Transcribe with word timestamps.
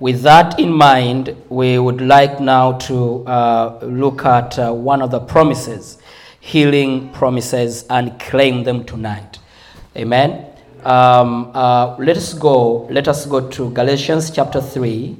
With 0.00 0.22
that 0.22 0.60
in 0.60 0.72
mind, 0.72 1.34
we 1.48 1.76
would 1.76 2.00
like 2.00 2.38
now 2.38 2.78
to 2.86 3.26
uh, 3.26 3.80
look 3.82 4.24
at 4.24 4.56
uh, 4.56 4.72
one 4.72 5.02
of 5.02 5.10
the 5.10 5.18
promises, 5.18 5.98
healing 6.38 7.08
promises, 7.12 7.84
and 7.90 8.18
claim 8.20 8.62
them 8.62 8.84
tonight. 8.84 9.40
Amen. 9.96 10.46
Um, 10.84 11.50
uh, 11.52 11.96
let 11.96 12.16
us 12.16 12.32
go. 12.32 12.86
Let 12.86 13.08
us 13.08 13.26
go 13.26 13.48
to 13.48 13.70
Galatians 13.70 14.30
chapter 14.30 14.60
three. 14.60 15.16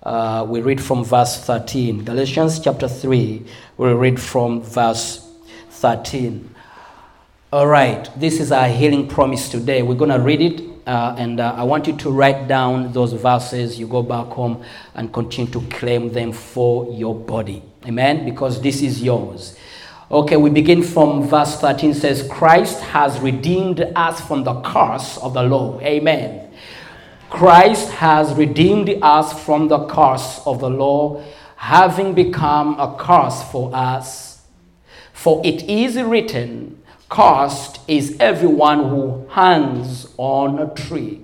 Uh, 0.00 0.46
we 0.48 0.60
read 0.60 0.80
from 0.80 1.04
verse 1.04 1.44
thirteen. 1.44 2.04
Galatians 2.04 2.60
chapter 2.60 2.86
three. 2.86 3.44
We 3.78 3.92
read 3.92 4.20
from 4.20 4.62
verse 4.62 5.28
thirteen. 5.70 6.54
All 7.52 7.66
right. 7.66 8.08
This 8.16 8.38
is 8.38 8.52
our 8.52 8.68
healing 8.68 9.08
promise 9.08 9.48
today. 9.48 9.82
We're 9.82 9.96
going 9.96 10.10
to 10.10 10.20
read 10.20 10.40
it 10.40 10.69
uh, 10.86 11.14
and 11.18 11.40
uh, 11.40 11.54
I 11.56 11.62
want 11.64 11.86
you 11.86 11.96
to 11.96 12.10
write 12.10 12.48
down 12.48 12.92
those 12.92 13.12
verses. 13.12 13.78
You 13.78 13.86
go 13.86 14.02
back 14.02 14.26
home 14.26 14.64
and 14.94 15.12
continue 15.12 15.50
to 15.52 15.60
claim 15.68 16.12
them 16.12 16.32
for 16.32 16.90
your 16.92 17.14
body. 17.14 17.62
Amen? 17.86 18.24
Because 18.24 18.60
this 18.60 18.82
is 18.82 19.02
yours. 19.02 19.56
Okay, 20.10 20.36
we 20.36 20.50
begin 20.50 20.82
from 20.82 21.22
verse 21.28 21.60
13 21.60 21.94
says, 21.94 22.26
Christ 22.28 22.80
has 22.80 23.20
redeemed 23.20 23.80
us 23.94 24.20
from 24.20 24.42
the 24.42 24.60
curse 24.62 25.18
of 25.18 25.34
the 25.34 25.42
law. 25.44 25.80
Amen. 25.82 26.50
Christ 27.30 27.90
has 27.92 28.34
redeemed 28.34 28.90
us 29.02 29.44
from 29.44 29.68
the 29.68 29.86
curse 29.86 30.40
of 30.44 30.58
the 30.58 30.68
law, 30.68 31.22
having 31.54 32.12
become 32.12 32.78
a 32.80 32.96
curse 32.98 33.40
for 33.52 33.70
us. 33.72 34.42
For 35.12 35.40
it 35.44 35.62
is 35.62 35.96
written, 35.96 36.79
Cursed 37.10 37.80
is 37.88 38.16
everyone 38.20 38.88
who 38.88 39.26
hangs 39.30 40.06
on 40.16 40.58
a 40.60 40.72
tree, 40.72 41.20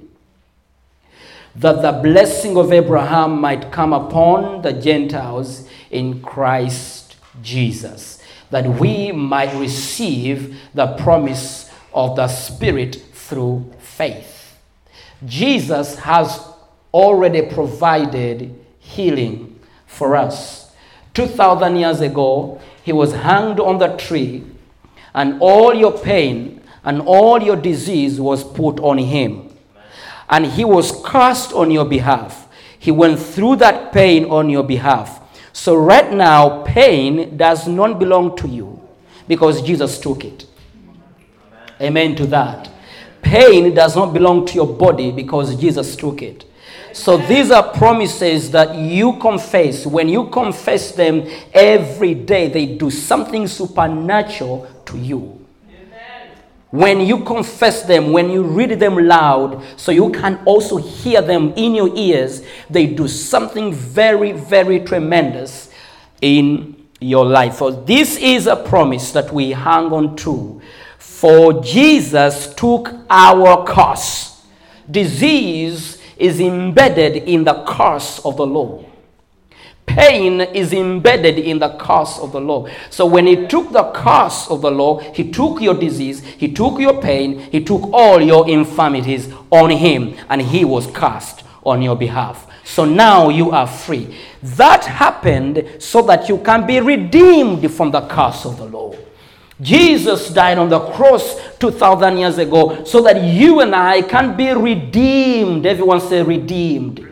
that 1.55 1.81
the 1.81 1.93
blessing 1.93 2.57
of 2.57 2.73
Abraham 2.73 3.41
might 3.41 3.71
come 3.71 3.93
upon 3.93 4.63
the 4.63 4.73
Gentiles 4.73 5.67
in 5.91 6.21
Christ 6.21 7.17
Jesus, 7.41 8.21
that 8.51 8.67
we 8.81 9.13
might 9.13 9.55
receive 9.55 10.59
the 10.75 10.89
promise 10.99 11.71
of 11.95 12.17
the 12.17 12.29
Spirit 12.29 12.97
through 13.13 13.73
faith. 13.79 14.59
Jesus 15.25 16.01
has 16.01 16.47
already 16.93 17.43
provided 17.43 18.59
healing 18.81 19.59
for 19.87 20.17
us. 20.17 20.73
2,000 21.15 21.77
years 21.77 22.01
ago, 22.01 22.61
he 22.83 22.93
was 22.93 23.13
hanged 23.13 23.61
on 23.61 23.79
the 23.79 23.97
tree, 23.97 24.45
and 25.17 25.39
all 25.41 25.75
your 25.75 25.99
pain 25.99 26.63
and 26.85 27.01
all 27.01 27.43
your 27.43 27.57
disease 27.57 28.21
was 28.21 28.45
put 28.45 28.79
on 28.79 28.99
him. 28.99 29.51
And 30.29 30.47
he 30.47 30.65
was 30.65 30.93
cursed 31.05 31.53
on 31.53 31.71
your 31.71 31.87
behalf. 31.87 32.47
He 32.79 32.91
went 32.93 33.19
through 33.19 33.57
that 33.57 33.93
pain 33.93 34.27
on 34.27 34.51
your 34.51 34.63
behalf. 34.63 35.21
So, 35.53 35.75
right 35.75 36.13
now, 36.13 36.63
pain 36.65 37.37
does 37.37 37.67
not 37.67 37.99
belong 37.99 38.37
to 38.37 38.49
you 38.49 38.81
because 39.27 39.63
Jesus 39.63 39.99
took 39.99 40.25
it. 40.25 40.47
Amen 41.81 42.15
to 42.17 42.27
that. 42.27 42.71
Pain 43.23 43.75
does 43.75 43.97
not 43.97 44.13
belong 44.13 44.47
to 44.47 44.55
your 44.55 44.67
body 44.67 45.11
because 45.11 45.57
Jesus 45.57 45.97
took 45.97 46.23
it. 46.23 46.45
So 46.93 47.19
these 47.19 47.51
are 47.51 47.75
promises 47.75 48.51
that 48.53 48.75
you 48.75 49.19
confess. 49.19 49.85
When 49.85 50.09
you 50.09 50.29
confess 50.29 50.93
them 50.93 51.29
every 51.53 52.15
day, 52.15 52.49
they 52.49 52.65
do 52.77 52.91
something 52.91 53.47
supernatural 53.47 54.67
to 54.87 54.99
you. 54.99 55.47
When 56.71 57.01
you 57.01 57.25
confess 57.25 57.83
them, 57.83 58.13
when 58.13 58.29
you 58.29 58.43
read 58.43 58.79
them 58.81 58.97
loud, 58.97 59.63
so 59.77 59.93
you 59.93 60.11
can 60.11 60.41
also 60.45 60.77
hear 60.77 61.23
them 61.23 61.53
in 61.57 61.75
your 61.75 61.91
ears, 61.97 62.43
they 62.69 62.87
do 62.87 63.07
something 63.07 63.73
very, 63.73 64.33
very 64.33 64.81
tremendous 64.81 65.71
in 66.21 66.77
your 67.01 67.25
life. 67.25 67.57
For 67.57 67.71
this 67.71 68.17
is 68.17 68.47
a 68.47 68.57
promise 68.57 69.13
that 69.13 69.33
we 69.33 69.53
hang 69.53 69.93
on 69.93 70.17
to. 70.17 70.61
For 70.99 71.63
Jesus 71.63 72.53
took 72.55 72.93
our 73.09 73.65
curse. 73.65 74.43
Disease 74.91 76.03
is 76.17 76.41
embedded 76.41 77.17
in 77.29 77.45
the 77.45 77.65
curse 77.65 78.19
of 78.25 78.37
the 78.37 78.47
law. 78.47 78.85
Pain 79.87 80.41
is 80.41 80.73
embedded 80.73 81.39
in 81.39 81.59
the 81.59 81.71
curse 81.79 82.19
of 82.19 82.33
the 82.33 82.41
law. 82.41 82.67
So 82.91 83.07
when 83.07 83.27
he 83.27 83.47
took 83.47 83.73
the 83.73 83.91
curse 83.93 84.49
of 84.49 84.61
the 84.61 84.71
law, 84.71 84.99
he 84.99 85.31
took 85.31 85.61
your 85.61 85.75
disease, 85.75 86.21
he 86.21 86.53
took 86.53 86.79
your 86.79 87.01
pain, 87.01 87.39
he 87.51 87.65
took 87.65 87.83
all 87.93 88.21
your 88.21 88.49
infirmities 88.49 89.33
on 89.51 89.71
him, 89.71 90.17
and 90.29 90.43
he 90.43 90.65
was 90.65 90.87
cast 90.89 91.45
on 91.65 91.83
your 91.83 91.97
behalf. 91.97 92.47
So 92.65 92.85
now 92.85 93.29
you 93.29 93.53
are 93.53 93.67
free. 93.67 94.17
That 94.43 94.85
happened 94.85 95.77
so 95.79 96.03
that 96.03 96.29
you 96.29 96.39
can 96.39 96.67
be 96.67 96.81
redeemed 96.81 97.71
from 97.73 97.93
the 97.93 98.03
curse 98.03 98.45
of 98.45 98.59
the 98.59 98.65
law. 98.65 98.95
Jesus 99.61 100.31
died 100.31 100.59
on 100.59 100.69
the 100.69 100.81
cross 100.81 101.41
2,000 101.59 102.19
years 102.19 102.39
ago 102.39 102.85
so 102.85 103.01
that 103.03 103.23
you 103.23 103.61
and 103.61 103.75
I 103.75 104.03
can 104.03 104.37
be 104.37 104.53
redeemed. 104.53 105.65
Everyone 105.65 106.01
say 106.01 106.23
redeemed. 106.23 107.06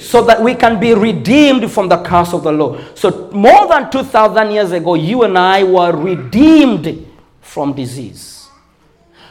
So 0.00 0.24
that 0.24 0.42
we 0.42 0.54
can 0.54 0.80
be 0.80 0.94
redeemed 0.94 1.70
from 1.70 1.88
the 1.88 2.02
curse 2.02 2.32
of 2.32 2.42
the 2.42 2.52
law. 2.52 2.80
So, 2.94 3.30
more 3.32 3.68
than 3.68 3.90
2,000 3.90 4.50
years 4.50 4.72
ago, 4.72 4.94
you 4.94 5.24
and 5.24 5.36
I 5.36 5.62
were 5.62 5.92
redeemed 5.94 7.06
from 7.42 7.74
disease. 7.74 8.48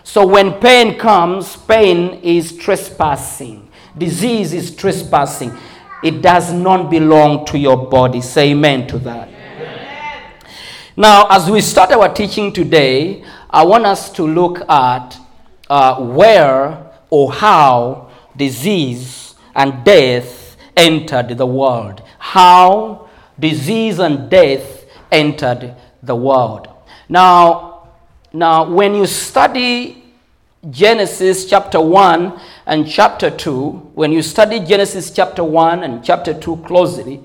So, 0.03 0.27
when 0.27 0.53
pain 0.53 0.97
comes, 0.97 1.57
pain 1.57 2.19
is 2.21 2.55
trespassing, 2.55 3.69
disease 3.97 4.53
is 4.53 4.75
trespassing. 4.75 5.57
It 6.03 6.21
does 6.21 6.53
not 6.53 6.89
belong 6.89 7.45
to 7.47 7.57
your 7.57 7.89
body. 7.89 8.21
Say 8.21 8.51
amen 8.51 8.87
to 8.87 8.99
that. 8.99 9.29
Now, 10.95 11.27
as 11.29 11.49
we 11.49 11.61
start 11.61 11.91
our 11.91 12.13
teaching 12.13 12.53
today, 12.53 13.23
I 13.49 13.65
want 13.65 13.85
us 13.85 14.11
to 14.13 14.23
look 14.27 14.59
at 14.69 15.17
uh, 15.69 15.95
where 16.03 16.91
or 17.09 17.31
how 17.31 18.11
disease 18.35 19.35
and 19.55 19.83
death 19.83 20.38
entered 20.79 21.37
the 21.37 21.45
world. 21.45 22.01
How 22.17 23.09
disease 23.37 23.99
and 23.99 24.29
death 24.29 24.85
entered 25.11 25.75
the 26.01 26.15
world. 26.15 26.69
Now, 27.09 27.89
now 28.31 28.63
when 28.63 28.95
you 28.95 29.05
study 29.05 30.03
Genesis 30.69 31.45
chapter 31.49 31.81
1 31.81 32.39
and 32.65 32.89
chapter 32.89 33.29
2, 33.29 33.91
when 33.93 34.11
you 34.11 34.21
study 34.21 34.59
Genesis 34.59 35.11
chapter 35.11 35.43
1 35.43 35.83
and 35.83 36.03
chapter 36.03 36.33
2 36.33 36.57
closely, 36.65 37.21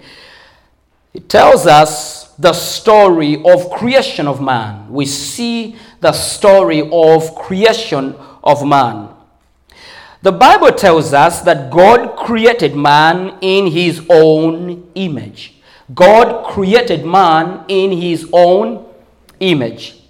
it 1.13 1.29
tells 1.29 1.67
us 1.67 2.33
the 2.37 2.53
story 2.53 3.43
of 3.45 3.71
creation 3.71 4.27
of 4.27 4.41
man. 4.41 4.91
We 4.91 5.07
see 5.07 5.77
the 6.01 6.13
story 6.13 6.89
of 6.93 7.35
creation 7.37 8.17
of 8.43 8.67
man. 8.67 9.14
The 10.25 10.33
Bible 10.33 10.73
tells 10.73 11.13
us 11.13 11.43
that 11.43 11.71
God 11.71 12.17
created 12.17 12.75
man 12.75 13.37
in 13.43 13.67
his 13.67 14.07
own 14.09 14.91
image. 14.95 15.53
God 15.95 16.47
created 16.47 17.05
man 17.05 17.67
in 17.69 17.93
his 17.93 18.27
own 18.33 18.87
image. 19.39 20.01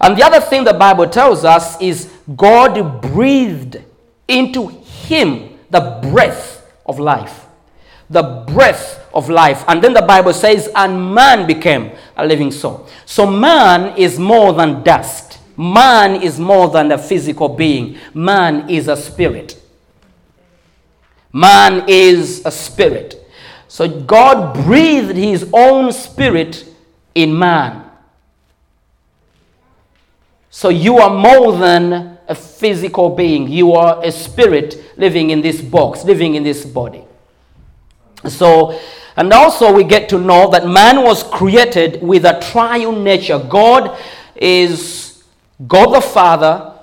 And 0.00 0.16
the 0.16 0.24
other 0.24 0.40
thing 0.40 0.64
the 0.64 0.74
Bible 0.74 1.06
tells 1.06 1.44
us 1.44 1.80
is 1.80 2.12
God 2.34 3.00
breathed 3.00 3.80
into 4.26 4.66
him 4.66 5.56
the 5.70 6.00
breath 6.02 6.68
of 6.84 6.98
life. 6.98 7.46
The 8.08 8.44
breath 8.48 9.08
of 9.14 9.28
life. 9.30 9.64
And 9.68 9.80
then 9.80 9.92
the 9.92 10.02
Bible 10.02 10.32
says, 10.32 10.68
and 10.74 11.14
man 11.14 11.46
became 11.46 11.92
a 12.16 12.26
living 12.26 12.50
soul. 12.50 12.88
So 13.06 13.24
man 13.24 13.96
is 13.96 14.18
more 14.18 14.52
than 14.52 14.82
dust. 14.82 15.38
Man 15.56 16.20
is 16.20 16.40
more 16.40 16.68
than 16.70 16.90
a 16.90 16.98
physical 16.98 17.48
being. 17.48 17.98
Man 18.12 18.68
is 18.68 18.88
a 18.88 18.96
spirit. 18.96 19.58
Man 21.32 21.84
is 21.88 22.44
a 22.44 22.50
spirit. 22.50 23.16
So 23.68 23.88
God 23.88 24.54
breathed 24.64 25.16
his 25.16 25.48
own 25.52 25.92
spirit 25.92 26.66
in 27.14 27.38
man. 27.38 27.84
So 30.50 30.68
you 30.68 30.98
are 30.98 31.10
more 31.10 31.56
than 31.56 32.18
a 32.28 32.34
physical 32.34 33.10
being. 33.10 33.48
You 33.48 33.72
are 33.72 34.04
a 34.04 34.10
spirit 34.10 34.92
living 34.96 35.30
in 35.30 35.40
this 35.40 35.60
box, 35.60 36.04
living 36.04 36.34
in 36.34 36.42
this 36.42 36.64
body. 36.64 37.04
So 38.28 38.78
and 39.20 39.34
also, 39.34 39.70
we 39.70 39.84
get 39.84 40.08
to 40.08 40.18
know 40.18 40.50
that 40.50 40.66
man 40.66 41.02
was 41.02 41.22
created 41.22 42.02
with 42.02 42.24
a 42.24 42.40
triune 42.40 43.04
nature. 43.04 43.38
God 43.38 44.00
is 44.34 45.22
God 45.68 45.94
the 45.94 46.00
Father, 46.00 46.74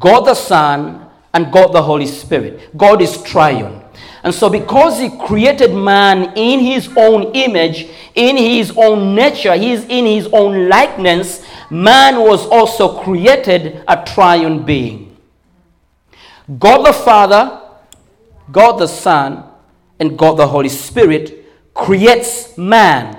God 0.00 0.22
the 0.22 0.34
Son, 0.34 1.08
and 1.32 1.52
God 1.52 1.68
the 1.68 1.82
Holy 1.82 2.06
Spirit. 2.06 2.76
God 2.76 3.00
is 3.00 3.22
triune. 3.22 3.83
And 4.24 4.34
so, 4.34 4.48
because 4.48 4.98
He 4.98 5.10
created 5.10 5.74
man 5.74 6.32
in 6.34 6.58
His 6.58 6.88
own 6.96 7.34
image, 7.34 7.86
in 8.14 8.38
His 8.38 8.72
own 8.74 9.14
nature, 9.14 9.54
He's 9.54 9.84
in 9.84 10.06
His 10.06 10.26
own 10.32 10.68
likeness, 10.68 11.44
man 11.70 12.18
was 12.18 12.46
also 12.46 13.02
created 13.02 13.84
a 13.86 14.02
triune 14.02 14.64
being. 14.64 15.14
God 16.58 16.86
the 16.86 16.92
Father, 16.94 17.60
God 18.50 18.78
the 18.78 18.86
Son, 18.86 19.44
and 20.00 20.18
God 20.18 20.38
the 20.38 20.46
Holy 20.46 20.70
Spirit 20.70 21.44
creates 21.74 22.56
man, 22.56 23.18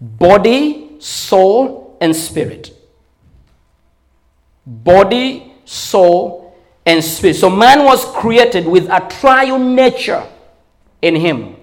body, 0.00 0.96
soul, 1.00 1.96
and 2.00 2.14
spirit. 2.14 2.72
Body, 4.64 5.52
soul, 5.64 6.47
and 6.88 7.04
spirit. 7.04 7.34
So 7.34 7.50
man 7.50 7.84
was 7.84 8.02
created 8.06 8.66
with 8.66 8.88
a 8.88 9.06
triune 9.20 9.74
nature 9.74 10.26
in 11.02 11.14
him. 11.14 11.56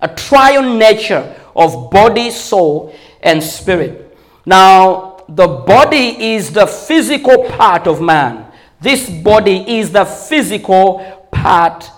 A 0.00 0.08
triune 0.08 0.78
nature 0.78 1.38
of 1.54 1.90
body, 1.90 2.30
soul, 2.30 2.94
and 3.22 3.42
spirit. 3.42 4.16
Now, 4.46 5.24
the 5.28 5.46
body 5.46 6.32
is 6.32 6.52
the 6.52 6.66
physical 6.66 7.44
part 7.50 7.86
of 7.86 8.00
man. 8.00 8.50
This 8.80 9.10
body 9.10 9.78
is 9.78 9.92
the 9.92 10.06
physical 10.06 11.28
part 11.30 11.90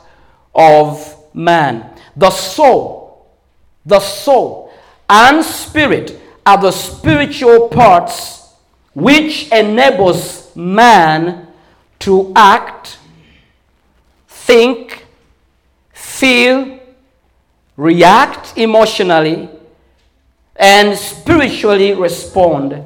of 0.52 1.16
man. 1.32 1.94
The 2.16 2.30
soul, 2.30 3.30
the 3.86 4.00
soul, 4.00 4.72
and 5.08 5.44
spirit 5.44 6.20
are 6.44 6.60
the 6.60 6.72
spiritual 6.72 7.68
parts 7.68 8.52
which 8.94 9.50
enables 9.52 10.54
man 10.56 11.43
to 12.04 12.30
act, 12.36 12.98
think, 14.28 15.06
feel, 15.94 16.78
react 17.78 18.58
emotionally, 18.58 19.48
and 20.56 20.98
spiritually 20.98 21.94
respond 21.94 22.84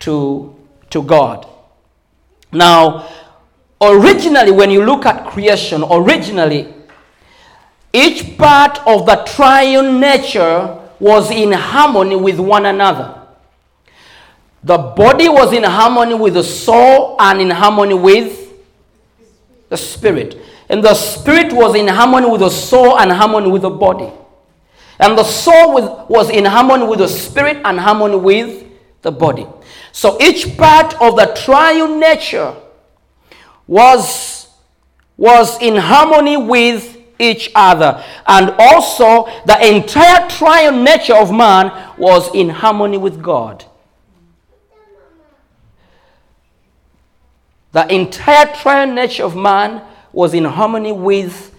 to, 0.00 0.56
to 0.90 1.02
God. 1.04 1.46
Now, 2.50 3.08
originally, 3.80 4.50
when 4.50 4.72
you 4.72 4.84
look 4.84 5.06
at 5.06 5.26
creation, 5.26 5.84
originally, 5.88 6.74
each 7.92 8.36
part 8.36 8.84
of 8.88 9.06
the 9.06 9.22
triune 9.36 10.00
nature 10.00 10.76
was 10.98 11.30
in 11.30 11.52
harmony 11.52 12.16
with 12.16 12.40
one 12.40 12.66
another. 12.66 13.15
The 14.66 14.78
body 14.78 15.28
was 15.28 15.52
in 15.52 15.62
harmony 15.62 16.14
with 16.14 16.34
the 16.34 16.42
soul 16.42 17.14
and 17.20 17.40
in 17.40 17.50
harmony 17.50 17.94
with 17.94 18.52
the 19.68 19.76
spirit. 19.76 20.36
And 20.68 20.82
the 20.82 20.92
spirit 20.92 21.52
was 21.52 21.76
in 21.76 21.86
harmony 21.86 22.28
with 22.28 22.40
the 22.40 22.50
soul 22.50 22.98
and 22.98 23.12
harmony 23.12 23.48
with 23.48 23.62
the 23.62 23.70
body. 23.70 24.10
And 24.98 25.16
the 25.16 25.22
soul 25.22 25.72
was, 25.72 26.08
was 26.08 26.30
in 26.30 26.44
harmony 26.44 26.84
with 26.84 26.98
the 26.98 27.06
spirit 27.06 27.58
and 27.64 27.78
harmony 27.78 28.16
with 28.16 28.64
the 29.02 29.12
body. 29.12 29.46
So 29.92 30.20
each 30.20 30.56
part 30.56 31.00
of 31.00 31.14
the 31.14 31.26
triune 31.44 32.00
nature 32.00 32.52
was, 33.68 34.48
was 35.16 35.62
in 35.62 35.76
harmony 35.76 36.36
with 36.36 36.98
each 37.20 37.52
other. 37.54 38.02
And 38.26 38.50
also, 38.58 39.26
the 39.46 39.76
entire 39.76 40.28
triune 40.28 40.82
nature 40.82 41.14
of 41.14 41.30
man 41.30 41.94
was 41.96 42.34
in 42.34 42.48
harmony 42.48 42.98
with 42.98 43.22
God. 43.22 43.64
The 47.76 47.94
entire 47.94 48.46
triune 48.54 48.94
nature 48.94 49.24
of 49.24 49.36
man 49.36 49.82
was 50.10 50.32
in 50.32 50.44
harmony 50.44 50.92
with 50.92 51.54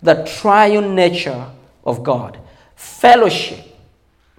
the 0.00 0.22
triune 0.38 0.94
nature 0.94 1.44
of 1.84 2.04
God. 2.04 2.38
Fellowship. 2.76 3.76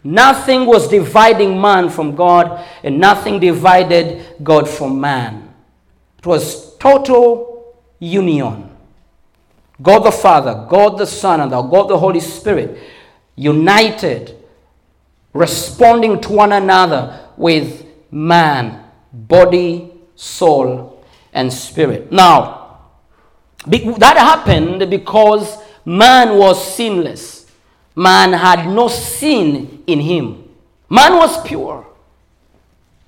Nothing 0.05 0.65
was 0.65 0.87
dividing 0.87 1.59
man 1.59 1.89
from 1.89 2.15
God, 2.15 2.65
and 2.81 2.97
nothing 2.97 3.41
divided 3.41 4.37
God 4.41 4.69
from 4.69 5.01
man. 5.01 5.53
It 6.19 6.25
was 6.25 6.77
total 6.77 7.75
union. 7.99 8.69
God 9.81 10.05
the 10.05 10.11
Father, 10.13 10.65
God 10.69 10.97
the 10.97 11.05
Son, 11.05 11.41
and 11.41 11.51
God 11.51 11.89
the 11.89 11.99
Holy 11.99 12.21
Spirit 12.21 12.79
united, 13.35 14.33
responding 15.33 16.21
to 16.21 16.31
one 16.31 16.53
another 16.53 17.19
with 17.35 17.85
man, 18.09 18.81
body, 19.11 19.91
soul, 20.15 20.96
and 21.37 21.53
spirit. 21.53 22.11
Now, 22.11 22.79
that 23.67 24.17
happened 24.17 24.89
because 24.89 25.57
man 25.85 26.37
was 26.37 26.75
sinless. 26.75 27.45
Man 27.95 28.33
had 28.33 28.67
no 28.67 28.87
sin 28.87 29.83
in 29.85 29.99
him. 29.99 30.49
Man 30.89 31.15
was 31.15 31.41
pure. 31.47 31.85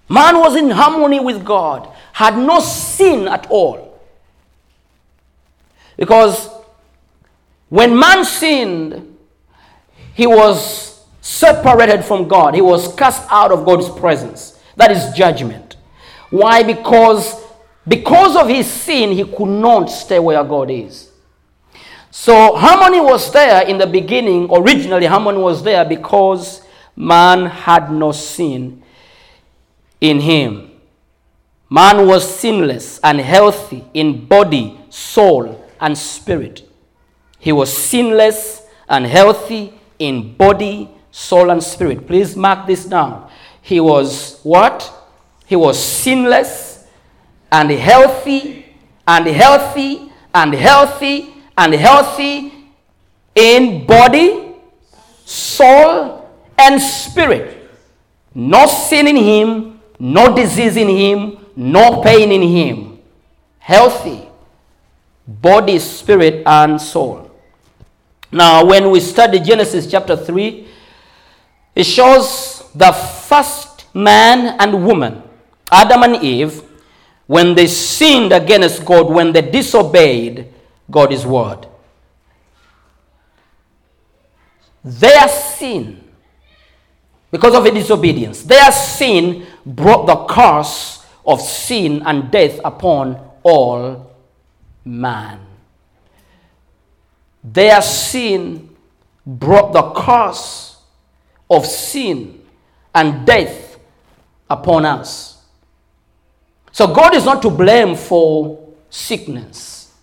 Man 0.07 0.39
was 0.39 0.55
in 0.55 0.69
harmony 0.69 1.19
with 1.19 1.43
God, 1.43 1.91
had 2.13 2.37
no 2.37 2.59
sin 2.59 3.27
at 3.27 3.47
all. 3.49 3.99
Because 5.97 6.49
when 7.69 7.97
man 7.97 8.25
sinned, 8.25 9.17
he 10.13 10.27
was 10.27 11.03
separated 11.21 12.03
from 12.03 12.27
God. 12.27 12.55
He 12.55 12.61
was 12.61 12.93
cast 12.95 13.27
out 13.31 13.51
of 13.51 13.65
God's 13.65 13.89
presence. 13.89 14.59
That 14.75 14.91
is 14.91 15.13
judgment. 15.15 15.77
Why? 16.29 16.63
Because 16.63 17.48
because 17.87 18.35
of 18.35 18.47
his 18.47 18.69
sin, 18.69 19.11
he 19.11 19.23
could 19.23 19.47
not 19.47 19.87
stay 19.87 20.19
where 20.19 20.43
God 20.43 20.69
is. 20.69 21.09
So 22.11 22.55
harmony 22.55 22.99
was 22.99 23.31
there 23.31 23.67
in 23.67 23.77
the 23.77 23.87
beginning. 23.87 24.49
Originally, 24.51 25.05
harmony 25.05 25.37
was 25.39 25.63
there 25.63 25.85
because 25.85 26.61
man 26.95 27.45
had 27.45 27.91
no 27.91 28.11
sin 28.11 28.83
in 30.01 30.19
him. 30.19 30.71
Man 31.69 32.07
was 32.07 32.27
sinless 32.39 32.99
and 33.03 33.19
healthy 33.19 33.85
in 33.93 34.25
body, 34.25 34.79
soul, 34.89 35.65
and 35.79 35.97
spirit. 35.97 36.67
He 37.37 37.51
was 37.51 37.71
sinless 37.71 38.63
and 38.87 39.05
healthy 39.05 39.73
in 39.99 40.35
body, 40.35 40.89
soul, 41.11 41.51
and 41.51 41.63
spirit. 41.63 42.07
Please 42.07 42.35
mark 42.35 42.67
this 42.67 42.85
down. 42.85 43.29
He 43.61 43.79
was 43.79 44.39
what? 44.41 44.91
He 45.45 45.55
was 45.55 45.81
sinless 45.81 46.68
and 47.51 47.71
healthy 47.71 48.65
and 49.07 49.25
healthy 49.27 50.11
and 50.33 50.53
healthy 50.53 51.33
and 51.57 51.73
healthy 51.73 52.53
in 53.35 53.85
body, 53.85 54.55
soul, 55.25 56.29
and 56.57 56.81
spirit. 56.81 57.69
No 58.33 58.67
sin 58.67 59.07
in 59.07 59.15
him, 59.15 59.79
no 59.99 60.35
disease 60.35 60.77
in 60.77 60.87
him, 60.87 61.37
no 61.55 62.01
pain 62.01 62.31
in 62.31 62.41
him. 62.41 62.99
Healthy 63.59 64.29
body, 65.29 65.77
spirit, 65.77 66.41
and 66.45 66.81
soul. 66.81 67.29
Now, 68.31 68.65
when 68.65 68.89
we 68.89 68.99
study 68.99 69.39
Genesis 69.39 69.89
chapter 69.89 70.17
3, 70.17 70.67
it 71.75 71.83
shows 71.83 72.63
the 72.73 72.91
first 72.91 73.85
man 73.93 74.57
and 74.59 74.85
woman, 74.85 75.21
Adam 75.71 76.03
and 76.03 76.23
Eve, 76.23 76.63
when 77.29 77.53
they 77.53 77.67
sinned 77.67 78.33
against 78.33 78.83
God, 78.83 79.07
when 79.07 79.31
they 79.31 79.43
disobeyed 79.43 80.51
God's 80.89 81.27
word. 81.27 81.67
Their 84.83 85.27
sin, 85.27 86.03
because 87.29 87.53
of 87.53 87.63
a 87.63 87.69
disobedience, 87.69 88.41
their 88.41 88.71
sin 88.71 89.45
brought 89.63 90.07
the 90.07 90.25
curse 90.25 91.05
of 91.23 91.39
sin 91.39 92.01
and 92.03 92.31
death 92.31 92.59
upon 92.65 93.23
all 93.43 94.11
man. 94.83 95.39
Their 97.43 97.83
sin 97.83 98.75
brought 99.23 99.71
the 99.73 99.91
curse 99.91 100.77
of 101.47 101.63
sin 101.67 102.43
and 102.95 103.23
death 103.23 103.77
upon 104.49 104.87
us. 104.87 105.38
So 106.71 106.93
God 106.93 107.15
is 107.15 107.25
not 107.25 107.41
to 107.41 107.49
blame 107.49 107.95
for 107.95 108.73
sickness. 108.89 109.93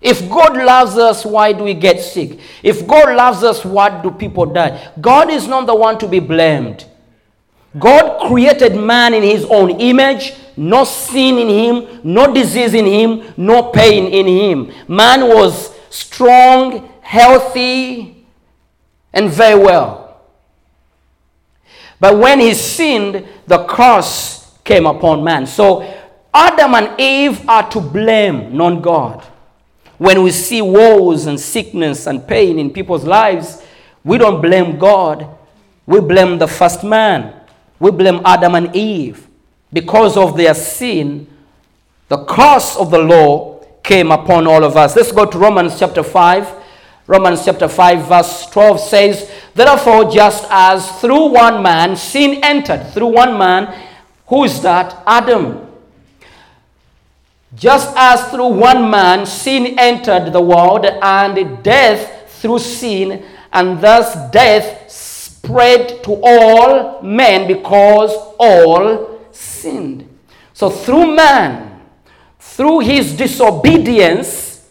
If 0.00 0.28
God 0.30 0.56
loves 0.56 0.96
us, 0.96 1.26
why 1.26 1.52
do 1.52 1.64
we 1.64 1.74
get 1.74 2.00
sick? 2.00 2.40
If 2.62 2.86
God 2.86 3.14
loves 3.14 3.44
us, 3.44 3.64
why 3.64 4.00
do 4.02 4.10
people 4.10 4.46
die? 4.46 4.92
God 5.00 5.30
is 5.30 5.46
not 5.46 5.66
the 5.66 5.74
one 5.74 5.98
to 5.98 6.08
be 6.08 6.20
blamed. 6.20 6.86
God 7.78 8.26
created 8.26 8.74
man 8.74 9.14
in 9.14 9.22
his 9.22 9.44
own 9.44 9.78
image, 9.80 10.34
no 10.56 10.84
sin 10.84 11.38
in 11.38 11.48
him, 11.48 12.00
no 12.02 12.32
disease 12.32 12.74
in 12.74 12.86
him, 12.86 13.32
no 13.36 13.70
pain 13.70 14.06
in 14.06 14.26
him. 14.26 14.72
Man 14.88 15.28
was 15.28 15.72
strong, 15.90 16.92
healthy, 17.02 18.24
and 19.12 19.30
very 19.30 19.62
well. 19.62 20.20
But 22.00 22.16
when 22.16 22.40
he 22.40 22.54
sinned, 22.54 23.28
the 23.46 23.64
curse 23.66 24.39
came 24.70 24.86
upon 24.86 25.24
man. 25.24 25.46
So 25.46 25.82
Adam 26.32 26.74
and 26.76 27.00
Eve 27.00 27.48
are 27.48 27.68
to 27.70 27.80
blame, 27.80 28.56
not 28.56 28.80
God. 28.82 29.24
When 29.98 30.22
we 30.22 30.30
see 30.30 30.62
woes 30.62 31.26
and 31.26 31.40
sickness 31.40 32.06
and 32.06 32.26
pain 32.26 32.56
in 32.56 32.70
people's 32.70 33.04
lives, 33.04 33.62
we 34.04 34.16
don't 34.16 34.40
blame 34.40 34.78
God. 34.78 35.26
We 35.86 36.00
blame 36.00 36.38
the 36.38 36.46
first 36.46 36.84
man. 36.84 37.34
We 37.80 37.90
blame 37.90 38.20
Adam 38.24 38.54
and 38.54 38.74
Eve. 38.76 39.26
Because 39.72 40.16
of 40.16 40.36
their 40.36 40.54
sin, 40.54 41.26
the 42.06 42.24
curse 42.24 42.76
of 42.76 42.92
the 42.92 42.98
law 42.98 43.64
came 43.82 44.12
upon 44.12 44.46
all 44.46 44.62
of 44.62 44.76
us. 44.76 44.94
Let's 44.94 45.10
go 45.10 45.26
to 45.26 45.36
Romans 45.36 45.78
chapter 45.80 46.04
5. 46.04 46.58
Romans 47.08 47.44
chapter 47.44 47.66
5, 47.66 48.06
verse 48.06 48.46
12 48.50 48.80
says, 48.80 49.30
Therefore, 49.52 50.08
just 50.08 50.46
as 50.48 51.00
through 51.00 51.32
one 51.32 51.60
man 51.60 51.96
sin 51.96 52.38
entered, 52.44 52.92
through 52.92 53.08
one 53.08 53.36
man, 53.36 53.89
who 54.30 54.44
is 54.44 54.62
that? 54.62 55.02
Adam. 55.06 55.66
Just 57.52 57.92
as 57.96 58.30
through 58.30 58.46
one 58.46 58.88
man 58.88 59.26
sin 59.26 59.76
entered 59.76 60.32
the 60.32 60.40
world, 60.40 60.86
and 60.86 61.62
death 61.64 62.30
through 62.40 62.60
sin, 62.60 63.24
and 63.52 63.80
thus 63.80 64.30
death 64.30 64.88
spread 64.88 66.04
to 66.04 66.20
all 66.22 67.02
men 67.02 67.48
because 67.48 68.12
all 68.38 69.20
sinned. 69.32 70.08
So 70.52 70.70
through 70.70 71.16
man, 71.16 71.80
through 72.38 72.80
his 72.80 73.16
disobedience, 73.16 74.70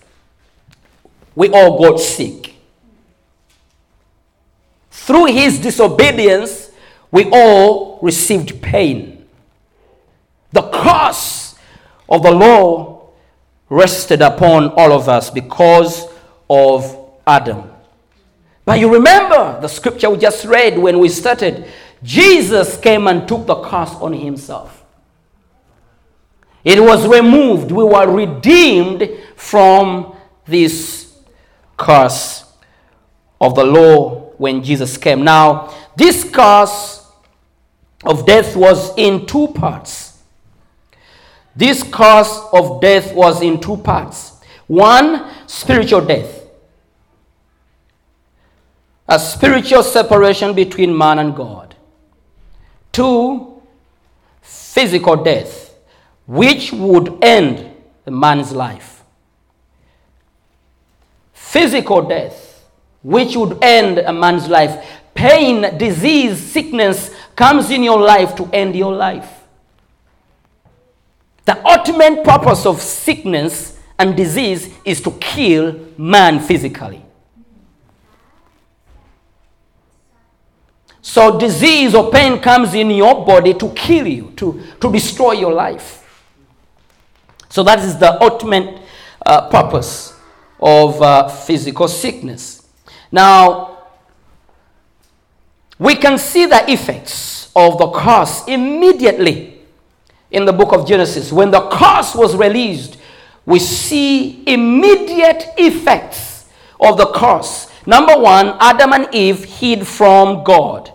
we 1.36 1.50
all 1.50 1.78
got 1.78 2.00
sick. 2.00 2.56
Through 4.89 5.25
his 5.25 5.60
disobedience, 5.60 6.72
we 7.12 7.30
all 7.30 8.00
received 8.01 8.62
pain. 8.62 9.18
The 10.51 10.63
curse 10.70 11.56
of 12.08 12.24
the 12.24 12.32
law 12.32 13.10
rested 13.70 14.22
upon 14.22 14.70
all 14.70 14.91
of 14.91 15.08
us 15.08 15.29
because 15.29 16.08
of 16.50 17.12
Adam. 17.25 17.70
But 18.65 18.79
you 18.79 18.91
remember 18.91 19.60
the 19.62 19.68
scripture 19.68 20.10
we 20.10 20.18
just 20.18 20.46
read 20.46 20.77
when 20.77 21.00
we 21.00 21.10
started. 21.10 21.65
Jesus 22.03 22.77
came 22.77 23.08
and 23.08 23.27
took 23.27 23.46
the 23.46 23.62
curse 23.62 23.94
on 23.96 24.13
himself. 24.13 24.84
It 26.63 26.79
was 26.79 27.08
removed. 27.08 27.72
We 27.72 27.84
were 27.84 28.08
redeemed 28.08 29.10
from 29.36 30.15
this 30.46 31.18
curse 31.77 32.44
of 33.39 33.56
the 33.56 33.63
law 33.63 34.32
when 34.38 34.63
Jesus 34.63 34.98
came. 34.98 35.24
Now, 35.24 35.74
this 35.96 36.24
curse 36.29 37.06
of 38.03 38.25
death 38.25 38.56
was 38.56 38.98
in 38.98 39.25
two 39.25 39.48
parts. 39.50 40.09
This 41.60 41.84
cause 41.84 42.32
of 42.54 42.82
death 42.82 43.13
was 43.13 43.42
in 43.42 43.60
two 43.60 43.78
parts. 43.78 44.39
One, 44.68 45.30
spiritual 45.48 46.01
death. 46.01 46.48
A 49.08 49.20
spiritual 49.20 49.84
separation 49.84 50.54
between 50.54 50.98
man 50.98 51.20
and 51.20 51.36
God. 51.36 51.75
Two, 52.92 53.62
physical 54.42 55.24
death, 55.24 55.74
which 56.25 56.72
would 56.72 57.18
end 57.22 57.70
the 58.06 58.12
man's 58.12 58.51
life 58.51 59.00
physical 61.50 62.04
death, 62.04 62.63
which 63.01 63.36
would 63.36 63.58
end 63.63 63.98
a 63.98 64.13
man's 64.13 64.48
life. 64.48 64.86
Pain, 65.16 65.78
disease, 65.80 66.39
sickness 66.39 67.10
comes 67.36 67.72
in 67.72 67.82
your 67.82 68.00
life 68.00 68.36
to 68.36 68.48
end 68.54 68.75
your 68.75 68.94
life. 68.94 69.38
The 71.50 71.68
ultimate 71.68 72.24
purpose 72.24 72.68
of 72.68 72.79
sickness 72.79 73.75
and 73.98 74.15
disease 74.15 74.70
is 74.86 75.01
to 75.01 75.10
kill 75.13 75.79
man 75.98 76.39
physically. 76.39 77.03
So, 81.01 81.39
disease 81.39 81.96
or 81.96 82.12
pain 82.12 82.39
comes 82.39 82.75
in 82.75 82.91
your 82.91 83.25
body 83.25 83.56
to 83.56 83.70
kill 83.72 84.06
you, 84.06 84.32
to, 84.36 84.62
to 84.79 84.91
destroy 84.91 85.32
your 85.32 85.51
life. 85.51 86.29
So, 87.50 87.63
that 87.63 87.79
is 87.79 87.98
the 87.98 88.22
ultimate 88.22 88.84
uh, 89.25 89.50
purpose 89.50 90.13
of 90.60 91.01
uh, 91.01 91.29
physical 91.29 91.88
sickness. 91.88 92.68
Now, 93.12 93.86
we 95.79 95.96
can 95.96 96.20
see 96.20 96.46
the 96.46 96.72
effects 96.72 97.51
of 97.56 97.79
the 97.79 97.89
curse 97.89 98.44
immediately 98.48 99.59
in 100.31 100.45
the 100.45 100.53
book 100.53 100.74
of 100.74 100.88
Genesis. 100.88 101.31
When 101.31 101.51
the 101.51 101.67
curse 101.69 102.15
was 102.15 102.36
released, 102.36 102.98
we 103.45 103.59
see 103.59 104.43
immediate 104.48 105.45
effects 105.57 106.45
of 106.79 106.98
the 106.98 107.07
curse. 107.07 107.67
Number 107.86 108.17
one, 108.17 108.55
Adam 108.59 108.93
and 108.93 109.13
Eve 109.13 109.43
hid 109.43 109.88
from 109.88 110.43
God 110.43 110.91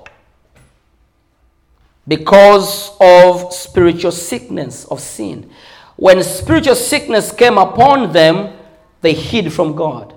because 2.07 2.97
of 3.01 3.53
spiritual 3.53 4.13
sickness 4.13 4.85
of 4.87 5.01
sin. 5.01 5.51
When 5.97 6.23
spiritual 6.23 6.75
sickness 6.75 7.33
came 7.33 7.59
upon 7.59 8.13
them, 8.13 8.57
they 9.01 9.15
hid 9.15 9.53
from 9.53 9.75
God. 9.75 10.15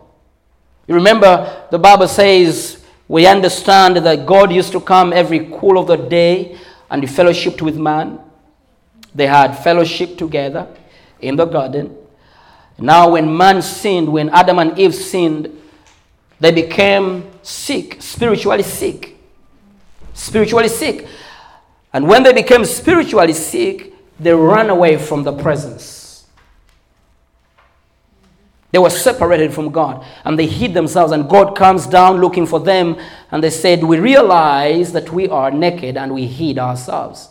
You 0.87 0.95
remember 0.95 1.65
the 1.71 1.79
Bible 1.79 2.07
says 2.07 2.83
we 3.07 3.25
understand 3.25 3.97
that 3.97 4.25
God 4.25 4.51
used 4.51 4.71
to 4.73 4.81
come 4.81 5.13
every 5.13 5.49
cool 5.59 5.77
of 5.77 5.87
the 5.87 5.97
day 5.97 6.57
and 6.89 7.03
he 7.03 7.09
fellowshiped 7.09 7.61
with 7.61 7.77
man. 7.77 8.19
They 9.17 9.27
had 9.27 9.57
fellowship 9.57 10.17
together 10.17 10.65
in 11.19 11.35
the 11.35 11.43
garden. 11.45 11.97
Now, 12.79 13.09
when 13.09 13.35
man 13.35 13.61
sinned, 13.61 14.07
when 14.07 14.29
Adam 14.29 14.59
and 14.59 14.79
Eve 14.79 14.95
sinned, 14.95 15.51
they 16.39 16.51
became 16.51 17.29
sick, 17.41 17.97
spiritually 17.99 18.63
sick. 18.63 19.17
Spiritually 20.13 20.69
sick. 20.69 21.05
And 21.91 22.07
when 22.07 22.23
they 22.23 22.31
became 22.31 22.63
spiritually 22.63 23.33
sick, 23.33 23.93
they 24.17 24.33
ran 24.33 24.69
away 24.69 24.97
from 24.97 25.23
the 25.23 25.33
presence 25.33 25.97
they 28.71 28.79
were 28.79 28.89
separated 28.89 29.53
from 29.53 29.71
God 29.71 30.05
and 30.25 30.37
they 30.37 30.45
hid 30.45 30.73
themselves, 30.73 31.11
and 31.11 31.29
God 31.29 31.55
comes 31.55 31.87
down 31.87 32.17
looking 32.17 32.45
for 32.45 32.59
them. 32.59 32.97
And 33.31 33.43
they 33.43 33.49
said, 33.49 33.83
We 33.83 33.99
realize 33.99 34.91
that 34.93 35.11
we 35.11 35.27
are 35.29 35.49
naked 35.51 35.97
and 35.97 36.13
we 36.13 36.27
hid 36.27 36.59
ourselves. 36.59 37.29